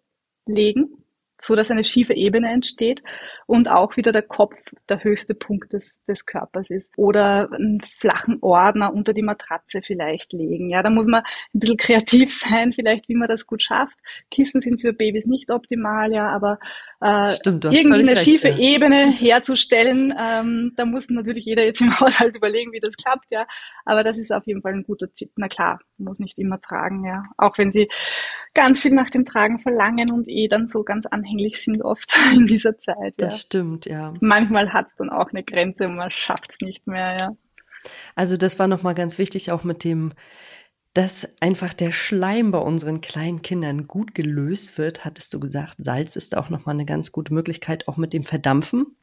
[0.44, 1.05] legen
[1.46, 3.02] so dass eine schiefe Ebene entsteht
[3.46, 4.54] und auch wieder der Kopf
[4.88, 6.88] der höchste Punkt des, des Körpers ist.
[6.96, 10.68] Oder einen flachen Ordner unter die Matratze vielleicht legen.
[10.70, 11.22] Ja, da muss man
[11.54, 13.96] ein bisschen kreativ sein, vielleicht, wie man das gut schafft.
[14.30, 16.58] Kissen sind für Babys nicht optimal, ja, aber
[17.00, 18.58] äh, Stimmt, irgendwie eine recht, schiefe ja.
[18.58, 23.46] Ebene herzustellen, ähm, da muss natürlich jeder jetzt im Haushalt überlegen, wie das klappt, ja.
[23.84, 25.30] Aber das ist auf jeden Fall ein guter Tipp.
[25.36, 27.24] Na klar, muss nicht immer tragen, ja.
[27.36, 27.88] Auch wenn sie
[28.54, 31.06] ganz viel nach dem Tragen verlangen und eh dann so ganz
[31.36, 33.14] anhänglich sind oft in dieser Zeit.
[33.16, 33.40] Das ja.
[33.40, 34.14] stimmt, ja.
[34.20, 37.36] Manchmal hat es dann auch eine Grenze und man schafft es nicht mehr, ja.
[38.14, 40.12] Also das war nochmal ganz wichtig, auch mit dem,
[40.92, 45.76] dass einfach der Schleim bei unseren kleinen Kindern gut gelöst wird, hattest du gesagt.
[45.78, 48.96] Salz ist auch nochmal eine ganz gute Möglichkeit, auch mit dem Verdampfen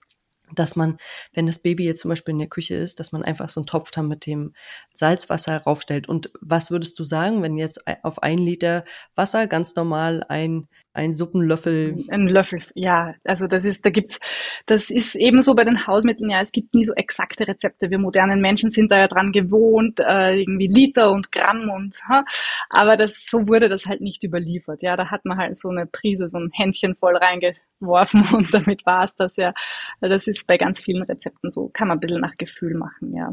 [0.56, 0.98] dass man,
[1.34, 3.68] wenn das Baby jetzt zum Beispiel in der Küche ist, dass man einfach so einen
[3.68, 4.54] Topf dann mit dem
[4.94, 6.08] Salzwasser raufstellt.
[6.08, 11.12] Und was würdest du sagen, wenn jetzt auf ein Liter Wasser ganz normal ein ein
[11.14, 11.98] Suppenlöffel.
[12.10, 13.16] Ein Löffel, ja.
[13.24, 14.20] Also das ist, da gibt's,
[14.68, 17.90] das ist ebenso bei den Hausmitteln, ja, es gibt nie so exakte Rezepte.
[17.90, 22.24] Wir modernen Menschen sind da ja dran gewohnt, äh, irgendwie Liter und Gramm und, ha,
[22.70, 24.84] aber das, so wurde das halt nicht überliefert.
[24.84, 27.16] Ja, da hat man halt so eine Prise, so ein Händchen voll
[27.84, 29.54] reingeworfen und damit war's das ja.
[30.02, 33.32] Das ist bei ganz vielen Rezepten so, kann man ein bisschen nach Gefühl machen, ja.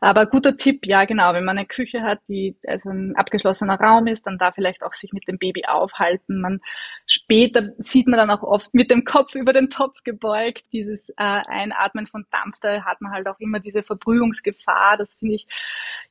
[0.00, 4.06] Aber guter Tipp, ja genau, wenn man eine Küche hat, die also ein abgeschlossener Raum
[4.06, 6.40] ist, dann da vielleicht auch sich mit dem Baby aufhalten.
[6.40, 6.60] Man
[7.06, 11.14] später sieht man dann auch oft mit dem Kopf über den Topf gebeugt, dieses äh,
[11.16, 14.96] Einatmen von Dampf, da hat man halt auch immer diese Verbrühungsgefahr.
[14.96, 15.46] Das finde ich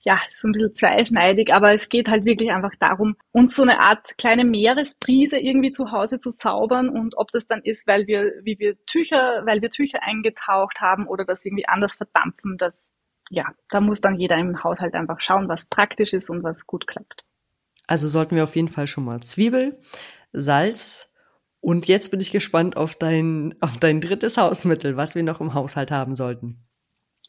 [0.01, 3.79] ja so ein bisschen zweischneidig, aber es geht halt wirklich einfach darum, uns so eine
[3.79, 8.33] Art kleine Meeresprise irgendwie zu Hause zu zaubern und ob das dann ist, weil wir,
[8.43, 12.91] wie wir Tücher, weil wir Tücher eingetaucht haben oder das irgendwie anders verdampfen, das
[13.29, 16.87] ja, da muss dann jeder im Haushalt einfach schauen, was praktisch ist und was gut
[16.87, 17.25] klappt.
[17.85, 19.79] Also sollten wir auf jeden Fall schon mal Zwiebel,
[20.31, 21.11] Salz
[21.59, 25.53] und jetzt bin ich gespannt auf dein, auf dein drittes Hausmittel, was wir noch im
[25.53, 26.63] Haushalt haben sollten.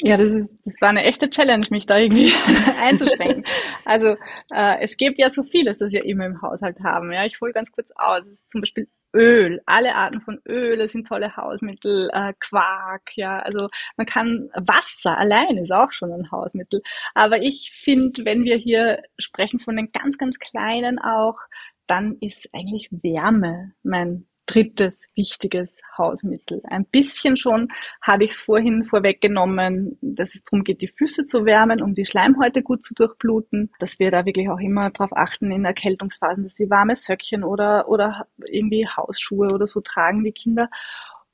[0.00, 2.32] Ja, das, ist, das war eine echte Challenge, mich da irgendwie
[2.82, 3.44] einzuschränken.
[3.84, 4.16] Also
[4.54, 7.12] äh, es gibt ja so vieles, das wir immer im Haushalt haben.
[7.12, 8.22] Ja, ich hole ganz kurz aus.
[8.48, 14.06] Zum Beispiel Öl, alle Arten von Öle sind tolle Hausmittel, äh, Quark, ja, also man
[14.06, 16.82] kann Wasser allein ist auch schon ein Hausmittel.
[17.14, 21.38] Aber ich finde, wenn wir hier sprechen von den ganz, ganz kleinen auch,
[21.86, 26.62] dann ist eigentlich Wärme mein drittes wichtiges Hausmittel.
[26.64, 27.68] Ein bisschen schon
[28.00, 32.06] habe ich es vorhin vorweggenommen, dass es darum geht, die Füße zu wärmen, um die
[32.06, 36.56] Schleimhäute gut zu durchbluten, dass wir da wirklich auch immer darauf achten in Erkältungsphasen, dass
[36.56, 40.70] sie warme Söckchen oder, oder irgendwie Hausschuhe oder so tragen, die Kinder.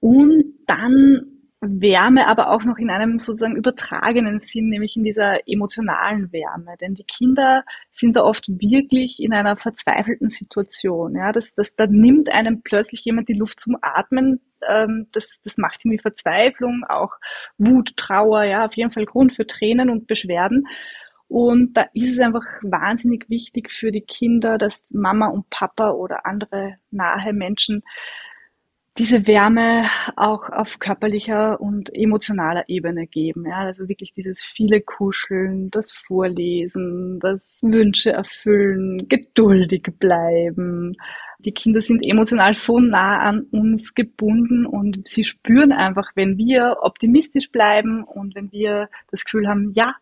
[0.00, 1.33] Und dann
[1.66, 6.76] Wärme, aber auch noch in einem sozusagen übertragenen Sinn, nämlich in dieser emotionalen Wärme.
[6.80, 11.16] Denn die Kinder sind da oft wirklich in einer verzweifelten Situation.
[11.16, 14.40] Ja, das, das, da nimmt einem plötzlich jemand die Luft zum Atmen.
[14.68, 17.14] Ähm, das, das macht irgendwie Verzweiflung, auch
[17.58, 20.66] Wut, Trauer, ja, auf jeden Fall Grund für Tränen und Beschwerden.
[21.28, 26.26] Und da ist es einfach wahnsinnig wichtig für die Kinder, dass Mama und Papa oder
[26.26, 27.82] andere nahe Menschen
[28.96, 33.44] diese Wärme auch auf körperlicher und emotionaler Ebene geben.
[33.46, 40.96] Ja, also wirklich dieses viele Kuscheln, das Vorlesen, das Wünsche erfüllen, geduldig bleiben.
[41.40, 46.76] Die Kinder sind emotional so nah an uns gebunden und sie spüren einfach, wenn wir
[46.82, 49.96] optimistisch bleiben und wenn wir das Gefühl haben, ja,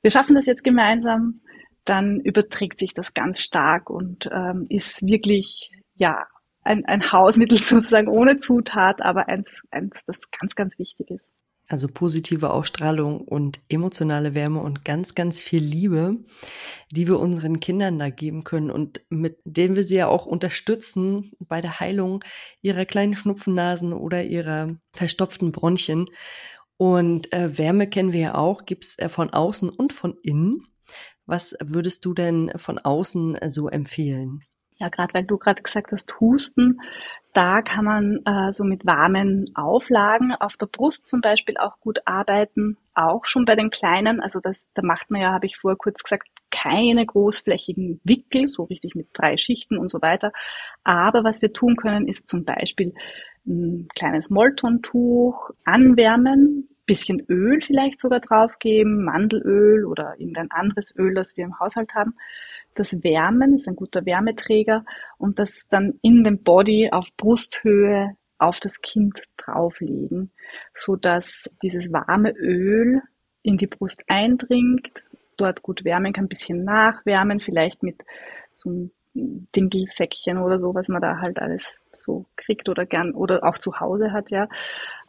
[0.00, 1.40] wir schaffen das jetzt gemeinsam,
[1.84, 6.26] dann überträgt sich das ganz stark und ähm, ist wirklich ja
[6.62, 11.24] ein, ein Hausmittel sozusagen ohne Zutat, aber eins, eins, das ganz, ganz wichtig ist.
[11.70, 16.16] Also positive Ausstrahlung und emotionale Wärme und ganz, ganz viel Liebe,
[16.90, 21.32] die wir unseren Kindern da geben können und mit denen wir sie ja auch unterstützen
[21.38, 22.24] bei der Heilung
[22.62, 26.06] ihrer kleinen Schnupfennasen oder ihrer verstopften Bronchien.
[26.78, 30.64] Und äh, Wärme kennen wir ja auch, gibt's äh, von außen und von innen.
[31.26, 34.42] Was würdest du denn von außen äh, so empfehlen?
[34.78, 36.80] Ja, gerade weil du gerade gesagt hast, Husten,
[37.34, 42.00] da kann man äh, so mit warmen Auflagen auf der Brust zum Beispiel auch gut
[42.04, 44.20] arbeiten, auch schon bei den Kleinen.
[44.20, 48.64] Also das, da macht man ja, habe ich vorher kurz gesagt, keine großflächigen Wickel, so
[48.64, 50.32] richtig mit drei Schichten und so weiter.
[50.84, 52.94] Aber was wir tun können, ist zum Beispiel
[53.46, 61.36] ein kleines Moltontuch anwärmen, bisschen Öl vielleicht sogar draufgeben, Mandelöl oder irgendein anderes Öl, das
[61.36, 62.14] wir im Haushalt haben
[62.74, 64.84] das Wärmen, ist ein guter Wärmeträger
[65.18, 70.30] und das dann in dem Body auf Brusthöhe auf das Kind drauflegen,
[70.74, 71.28] so dass
[71.62, 73.02] dieses warme Öl
[73.42, 74.90] in die Brust eindringt,
[75.36, 78.02] dort gut wärmen kann, ein bisschen nachwärmen, vielleicht mit
[78.54, 78.90] so einem
[79.54, 83.80] Dinkelsäckchen oder so, was man da halt alles so kriegt oder gern oder auch zu
[83.80, 84.48] Hause hat, ja.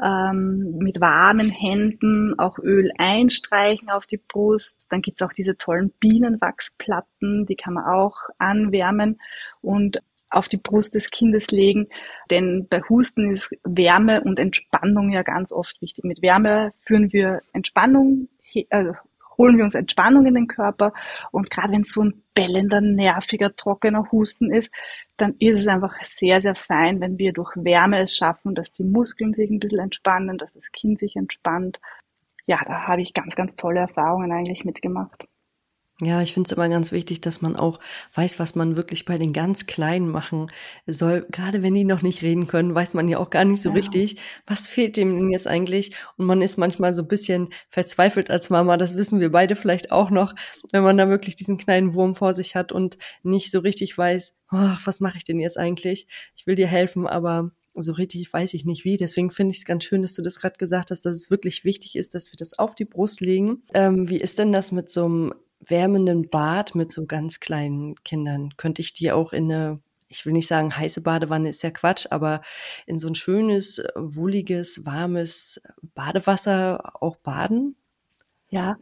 [0.04, 4.88] Ähm, mit warmen Händen auch Öl einstreichen auf die Brust.
[4.90, 9.20] Dann gibt's auch diese tollen Bienenwachsplatten, die kann man auch anwärmen
[9.62, 11.88] und auf die Brust des Kindes legen.
[12.30, 16.04] Denn bei Husten ist Wärme und Entspannung ja ganz oft wichtig.
[16.04, 18.30] Mit Wärme führen wir Entspannung,
[18.70, 18.94] also
[19.40, 20.94] holen wir uns Entspannung in den Körper.
[21.32, 24.70] Und gerade wenn es so ein bellender, nerviger, trockener Husten ist,
[25.18, 28.84] dann ist es einfach sehr, sehr fein, wenn wir durch Wärme es schaffen, dass die
[28.84, 31.80] Muskeln sich ein bisschen entspannen, dass das Kind sich entspannt.
[32.46, 35.29] Ja, da habe ich ganz, ganz tolle Erfahrungen eigentlich mitgemacht.
[36.02, 37.80] Ja, ich finde es immer ganz wichtig, dass man auch
[38.14, 40.50] weiß, was man wirklich bei den ganz Kleinen machen
[40.88, 41.26] soll.
[41.30, 43.76] Gerade wenn die noch nicht reden können, weiß man ja auch gar nicht so ja.
[43.76, 44.16] richtig,
[44.48, 45.92] was fehlt dem denn jetzt eigentlich.
[46.16, 48.78] Und man ist manchmal so ein bisschen verzweifelt als Mama.
[48.78, 50.36] Das wissen wir beide vielleicht auch noch,
[50.72, 54.38] wenn man da wirklich diesen kleinen Wurm vor sich hat und nicht so richtig weiß,
[54.54, 56.08] oh, was mache ich denn jetzt eigentlich?
[56.34, 58.96] Ich will dir helfen, aber so richtig weiß ich nicht wie.
[58.96, 61.66] Deswegen finde ich es ganz schön, dass du das gerade gesagt hast, dass es wirklich
[61.66, 63.64] wichtig ist, dass wir das auf die Brust legen.
[63.74, 68.56] Ähm, wie ist denn das mit so einem wärmenden Bad mit so ganz kleinen Kindern?
[68.58, 72.08] Könnte ich die auch in eine, ich will nicht sagen heiße Badewanne, ist ja Quatsch,
[72.10, 72.42] aber
[72.86, 75.62] in so ein schönes, wohliges, warmes
[75.96, 77.76] Badewasser auch baden?
[78.50, 78.78] Ja,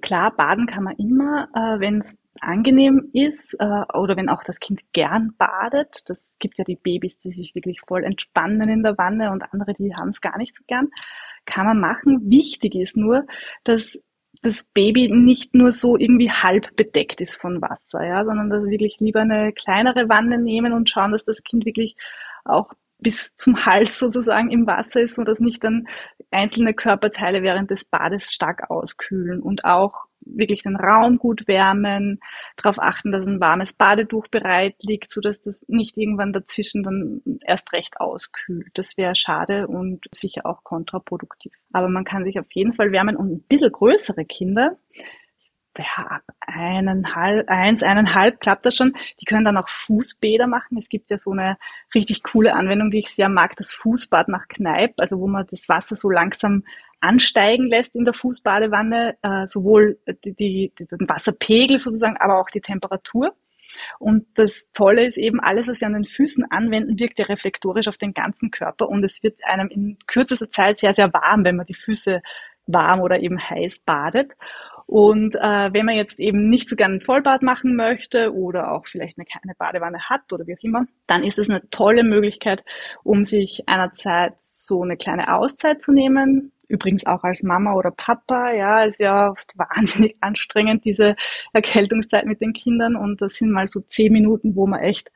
[0.00, 4.58] klar, baden kann man immer, äh, wenn es angenehm ist äh, oder wenn auch das
[4.58, 6.02] Kind gern badet.
[6.06, 9.74] Das gibt ja die Babys, die sich wirklich voll entspannen in der Wanne und andere,
[9.74, 10.88] die haben es gar nicht so gern.
[11.44, 12.30] Kann man machen.
[12.30, 13.26] Wichtig ist nur,
[13.64, 13.98] dass
[14.40, 18.70] das Baby nicht nur so irgendwie halb bedeckt ist von Wasser, ja, sondern dass wir
[18.70, 21.96] wirklich lieber eine kleinere Wanne nehmen und schauen, dass das Kind wirklich
[22.44, 25.86] auch bis zum Hals sozusagen im Wasser ist, so dass nicht dann
[26.30, 32.20] einzelne Körperteile während des Bades stark auskühlen und auch wirklich den Raum gut wärmen,
[32.56, 37.22] darauf achten, dass ein warmes Badetuch bereit liegt, so dass das nicht irgendwann dazwischen dann
[37.44, 38.70] erst recht auskühlt.
[38.74, 41.52] Das wäre schade und sicher auch kontraproduktiv.
[41.72, 44.76] Aber man kann sich auf jeden Fall wärmen und ein bisschen größere Kinder,
[45.78, 48.94] ja, ab eineinhalb, eins, eineinhalb klappt das schon.
[49.20, 50.78] Die können dann auch Fußbäder machen.
[50.78, 51.56] Es gibt ja so eine
[51.94, 55.68] richtig coole Anwendung, die ich sehr mag, das Fußbad nach Kneipp, also wo man das
[55.68, 56.64] Wasser so langsam
[57.00, 62.60] ansteigen lässt in der Fußbadewanne, äh, sowohl die, die, den Wasserpegel sozusagen, aber auch die
[62.60, 63.34] Temperatur.
[63.98, 67.88] Und das Tolle ist eben, alles, was wir an den Füßen anwenden, wirkt ja reflektorisch
[67.88, 71.56] auf den ganzen Körper und es wird einem in kürzester Zeit sehr, sehr warm, wenn
[71.56, 72.22] man die Füße
[72.66, 74.32] warm oder eben heiß badet.
[74.86, 78.86] Und äh, wenn man jetzt eben nicht so gerne ein Vollbad machen möchte oder auch
[78.86, 82.62] vielleicht eine kleine Badewanne hat oder wie auch immer, dann ist es eine tolle Möglichkeit,
[83.02, 86.52] um sich einerseits so eine kleine Auszeit zu nehmen.
[86.68, 91.16] Übrigens auch als Mama oder Papa, ja, ist ja oft wahnsinnig anstrengend, diese
[91.52, 92.96] Erkältungszeit mit den Kindern.
[92.96, 95.10] Und das sind mal so zehn Minuten, wo man echt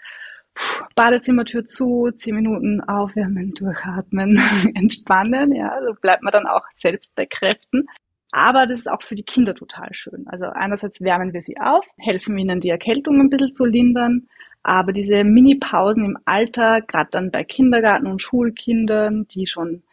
[0.95, 4.41] Badezimmertür zu, zehn Minuten aufwärmen, durchatmen,
[4.75, 7.87] entspannen, ja, so bleibt man dann auch selbst bei Kräften.
[8.33, 10.27] Aber das ist auch für die Kinder total schön.
[10.27, 14.27] Also einerseits wärmen wir sie auf, helfen ihnen die Erkältung ein bisschen zu lindern,
[14.63, 19.85] aber diese Mini-Pausen im Alltag, gerade dann bei Kindergarten- und Schulkindern, die schon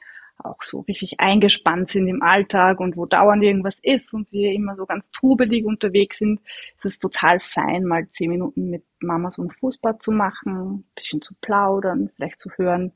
[0.46, 4.76] auch so richtig eingespannt sind im Alltag und wo dauernd irgendwas ist und wir immer
[4.76, 6.39] so ganz trubelig unterwegs sind,
[6.78, 10.84] ist es total fein, mal zehn Minuten mit Mama so ein Fußbad zu machen, ein
[10.96, 12.94] bisschen zu plaudern, vielleicht zu hören,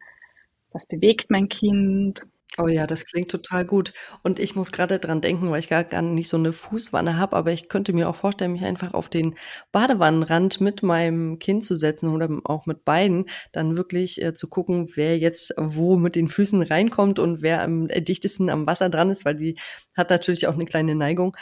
[0.72, 2.22] was bewegt mein Kind,
[2.56, 3.94] Oh ja, das klingt total gut.
[4.24, 7.52] Und ich muss gerade dran denken, weil ich gar, nicht so eine Fußwanne habe, aber
[7.52, 9.36] ich könnte mir auch vorstellen, mich einfach auf den
[9.72, 14.90] Badewannenrand mit meinem Kind zu setzen oder auch mit beiden, dann wirklich äh, zu gucken,
[14.96, 19.24] wer jetzt wo mit den Füßen reinkommt und wer am dichtesten am Wasser dran ist,
[19.26, 19.56] weil die
[19.96, 21.36] hat natürlich auch eine kleine Neigung.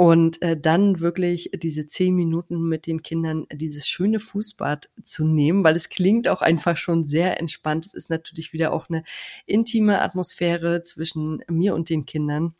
[0.00, 5.62] Und äh, dann wirklich diese zehn Minuten mit den Kindern dieses schöne Fußbad zu nehmen,
[5.62, 7.84] weil es klingt auch einfach schon sehr entspannt.
[7.84, 9.04] Es ist natürlich wieder auch eine
[9.44, 12.54] intime Atmosphäre zwischen mir und den Kindern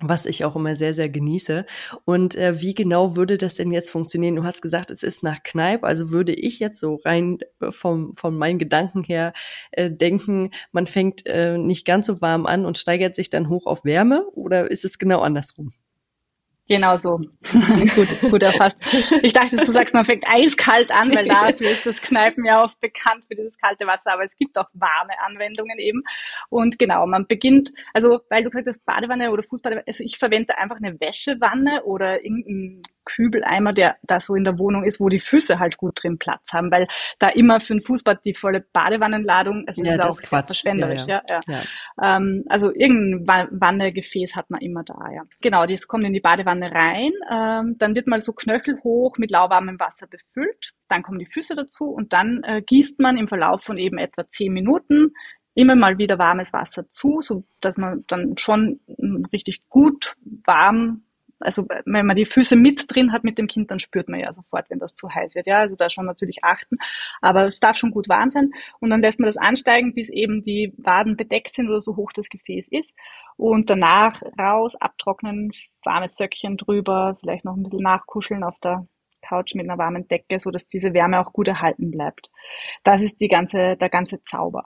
[0.00, 1.66] was ich auch immer sehr, sehr genieße.
[2.04, 4.36] Und äh, wie genau würde das denn jetzt funktionieren?
[4.36, 8.14] Du hast gesagt, es ist nach Kneipp, also würde ich jetzt so rein äh, vom,
[8.14, 9.32] von meinen Gedanken her
[9.72, 13.66] äh, denken, man fängt äh, nicht ganz so warm an und steigert sich dann hoch
[13.66, 15.72] auf Wärme oder ist es genau andersrum?
[16.72, 17.18] Genau so.
[17.94, 18.78] gut, gut erfasst.
[19.22, 22.80] Ich dachte, du sagst, man fängt eiskalt an, weil dafür ist das Kneipen ja oft
[22.80, 26.02] bekannt für dieses kalte Wasser, aber es gibt auch warme Anwendungen eben.
[26.48, 30.56] Und genau, man beginnt, also weil du gesagt hast, Badewanne oder Fußbadewanne, also ich verwende
[30.56, 35.20] einfach eine Wäschewanne oder irgendein Kübeleimer, der da so in der Wohnung ist, wo die
[35.20, 36.88] Füße halt gut drin Platz haben, weil
[37.18, 41.06] da immer für ein Fußbad die volle Badewannenladung, also ja, das ist auch sehr verschwenderisch,
[41.06, 41.40] ja, ja.
[41.46, 41.62] ja.
[42.00, 42.16] ja.
[42.16, 45.22] Ähm, also irgendein Wannegefäß hat man immer da, ja.
[45.40, 49.78] Genau, das kommt in die Badewanne rein, ähm, dann wird mal so knöchelhoch mit lauwarmem
[49.78, 53.78] Wasser befüllt, dann kommen die Füße dazu und dann äh, gießt man im Verlauf von
[53.78, 55.12] eben etwa zehn Minuten
[55.54, 58.80] immer mal wieder warmes Wasser zu, so dass man dann schon
[59.32, 61.02] richtig gut warm
[61.42, 64.32] also wenn man die Füße mit drin hat mit dem Kind, dann spürt man ja
[64.32, 65.46] sofort, wenn das zu heiß wird.
[65.46, 66.76] Ja, also da schon natürlich achten.
[67.20, 68.50] Aber es darf schon gut warm sein.
[68.80, 72.12] Und dann lässt man das ansteigen, bis eben die Waden bedeckt sind oder so hoch
[72.12, 72.92] das Gefäß ist.
[73.36, 75.52] Und danach raus, abtrocknen,
[75.84, 78.86] warmes Söckchen drüber, vielleicht noch ein bisschen nachkuscheln auf der
[79.22, 82.30] Couch mit einer warmen Decke, so dass diese Wärme auch gut erhalten bleibt.
[82.84, 84.64] Das ist die ganze, der ganze Zauber.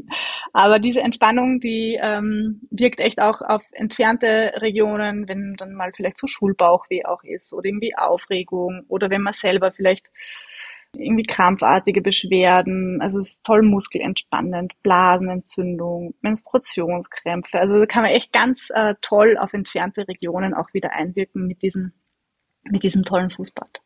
[0.52, 6.18] Aber diese Entspannung, die ähm, wirkt echt auch auf entfernte Regionen, wenn dann mal vielleicht
[6.18, 10.10] so Schulbauchweh auch ist oder irgendwie Aufregung oder wenn man selber vielleicht
[10.96, 17.58] irgendwie krampfartige Beschwerden, also es ist toll muskelentspannend, Blasenentzündung, Menstruationskrämpfe.
[17.58, 21.62] Also da kann man echt ganz äh, toll auf entfernte Regionen auch wieder einwirken mit
[21.62, 21.92] diesem,
[22.64, 23.80] mit diesem tollen Fußbad.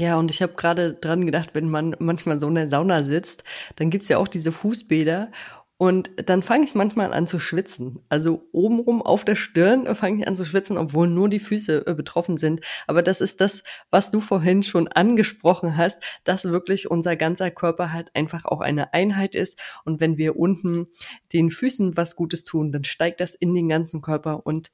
[0.00, 3.42] Ja, und ich habe gerade dran gedacht, wenn man manchmal so in der Sauna sitzt,
[3.76, 5.32] dann gibt's ja auch diese Fußbäder.
[5.76, 8.00] Und dann fange ich manchmal an zu schwitzen.
[8.08, 11.94] Also obenrum auf der Stirn fange ich an zu schwitzen, obwohl nur die Füße äh,
[11.94, 12.60] betroffen sind.
[12.86, 17.92] Aber das ist das, was du vorhin schon angesprochen hast, dass wirklich unser ganzer Körper
[17.92, 19.58] halt einfach auch eine Einheit ist.
[19.84, 20.88] Und wenn wir unten
[21.32, 24.70] den Füßen was Gutes tun, dann steigt das in den ganzen Körper und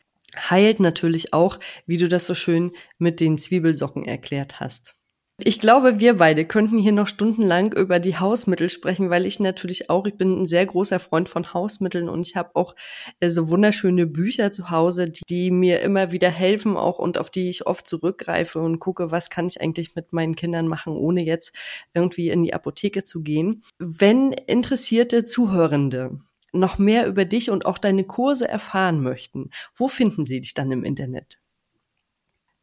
[0.50, 4.94] heilt natürlich auch, wie du das so schön mit den Zwiebelsocken erklärt hast.
[5.43, 9.91] Ich glaube, wir beide könnten hier noch stundenlang über die Hausmittel sprechen, weil ich natürlich
[9.91, 12.76] auch, ich bin ein sehr großer Freund von Hausmitteln und ich habe auch
[13.18, 17.30] äh, so wunderschöne Bücher zu Hause, die, die mir immer wieder helfen auch und auf
[17.30, 21.24] die ich oft zurückgreife und gucke, was kann ich eigentlich mit meinen Kindern machen, ohne
[21.24, 21.53] jetzt
[21.95, 23.64] irgendwie in die Apotheke zu gehen.
[23.78, 26.16] Wenn interessierte Zuhörende
[26.53, 30.70] noch mehr über dich und auch deine Kurse erfahren möchten, wo finden sie dich dann
[30.70, 31.41] im Internet?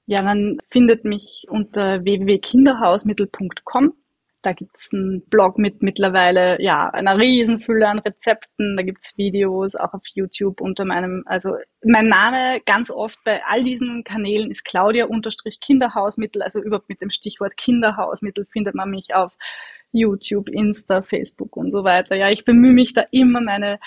[0.06, 3.94] Ja, man findet mich unter www.kinderhausmittel.com.
[4.42, 8.76] Da gibt's einen Blog mit mittlerweile ja einer Riesenfülle an Rezepten.
[8.76, 13.64] Da gibt's Videos auch auf YouTube unter meinem, also mein Name ganz oft bei all
[13.64, 16.42] diesen Kanälen ist Claudia unterstrich Kinderhausmittel.
[16.42, 19.38] Also überhaupt mit dem Stichwort Kinderhausmittel findet man mich auf
[19.92, 22.16] YouTube, Insta, Facebook und so weiter.
[22.16, 23.80] Ja, ich bemühe mich da immer meine,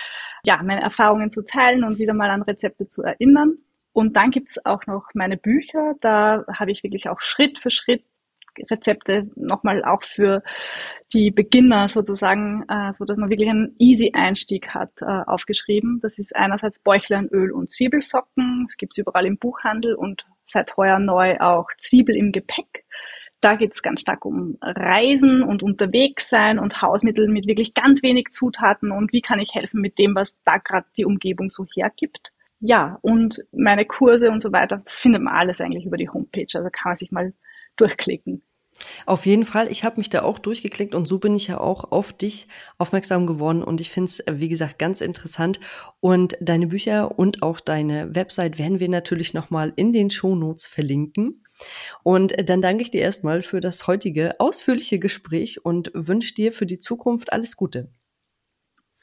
[0.45, 3.59] ja, meine Erfahrungen zu teilen und wieder mal an Rezepte zu erinnern.
[3.95, 5.95] Und dann gibt's auch noch meine Bücher.
[6.01, 8.05] Da habe ich wirklich auch Schritt für Schritt
[8.71, 10.43] Rezepte nochmal auch für
[11.13, 16.01] die Beginner sozusagen, äh, so dass man wirklich einen easy Einstieg hat, äh, aufgeschrieben.
[16.03, 18.67] Das ist einerseits Bäuchleinöl und Zwiebelsocken.
[18.69, 22.85] Das gibt's überall im Buchhandel und seit heuer neu auch Zwiebel im Gepäck.
[23.41, 28.29] Da geht's ganz stark um Reisen und unterwegs sein und Hausmittel mit wirklich ganz wenig
[28.31, 32.33] Zutaten und wie kann ich helfen mit dem, was da gerade die Umgebung so hergibt
[32.67, 36.47] ja, und meine Kurse und so weiter, das findet man alles eigentlich über die Homepage.
[36.55, 37.35] Also kann man sich mal
[37.77, 38.43] durchklicken.
[39.05, 41.93] Auf jeden Fall, ich habe mich da auch durchgeklickt und so bin ich ja auch
[41.93, 42.49] auf dich
[42.79, 45.61] aufmerksam geworden und ich finde es, wie gesagt, ganz interessant.
[46.01, 51.45] Und deine Bücher und auch deine Website werden wir natürlich nochmal in den Shownotes verlinken.
[52.03, 56.67] Und dann danke ich dir erstmal für das heutige ausführliche Gespräch und wünsche dir für
[56.67, 57.91] die Zukunft alles Gute.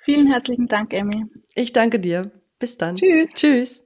[0.03, 1.25] Vielen herzlichen Dank, Emmy.
[1.53, 2.31] Ich danke dir.
[2.61, 2.95] Bis dann.
[2.95, 3.31] Tschüss.
[3.33, 3.83] Tschüss.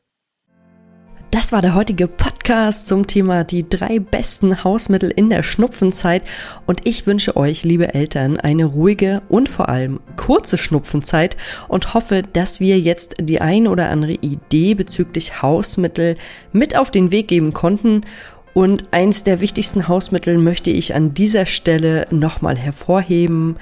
[1.31, 6.23] Das war der heutige Podcast zum Thema die drei besten Hausmittel in der Schnupfenzeit
[6.65, 11.37] und ich wünsche euch, liebe Eltern, eine ruhige und vor allem kurze Schnupfenzeit
[11.69, 16.15] und hoffe, dass wir jetzt die ein oder andere Idee bezüglich Hausmittel
[16.51, 18.01] mit auf den Weg geben konnten
[18.55, 23.57] und eins der wichtigsten Hausmittel möchte ich an dieser Stelle nochmal hervorheben,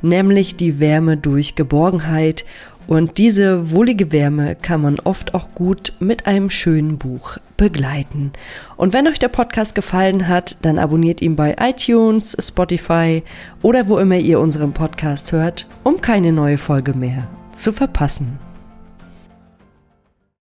[0.00, 2.46] nämlich die Wärme durch Geborgenheit
[2.88, 8.32] und diese wohlige Wärme kann man oft auch gut mit einem schönen Buch begleiten.
[8.76, 13.22] Und wenn euch der Podcast gefallen hat, dann abonniert ihn bei iTunes, Spotify
[13.60, 18.47] oder wo immer ihr unseren Podcast hört, um keine neue Folge mehr zu verpassen.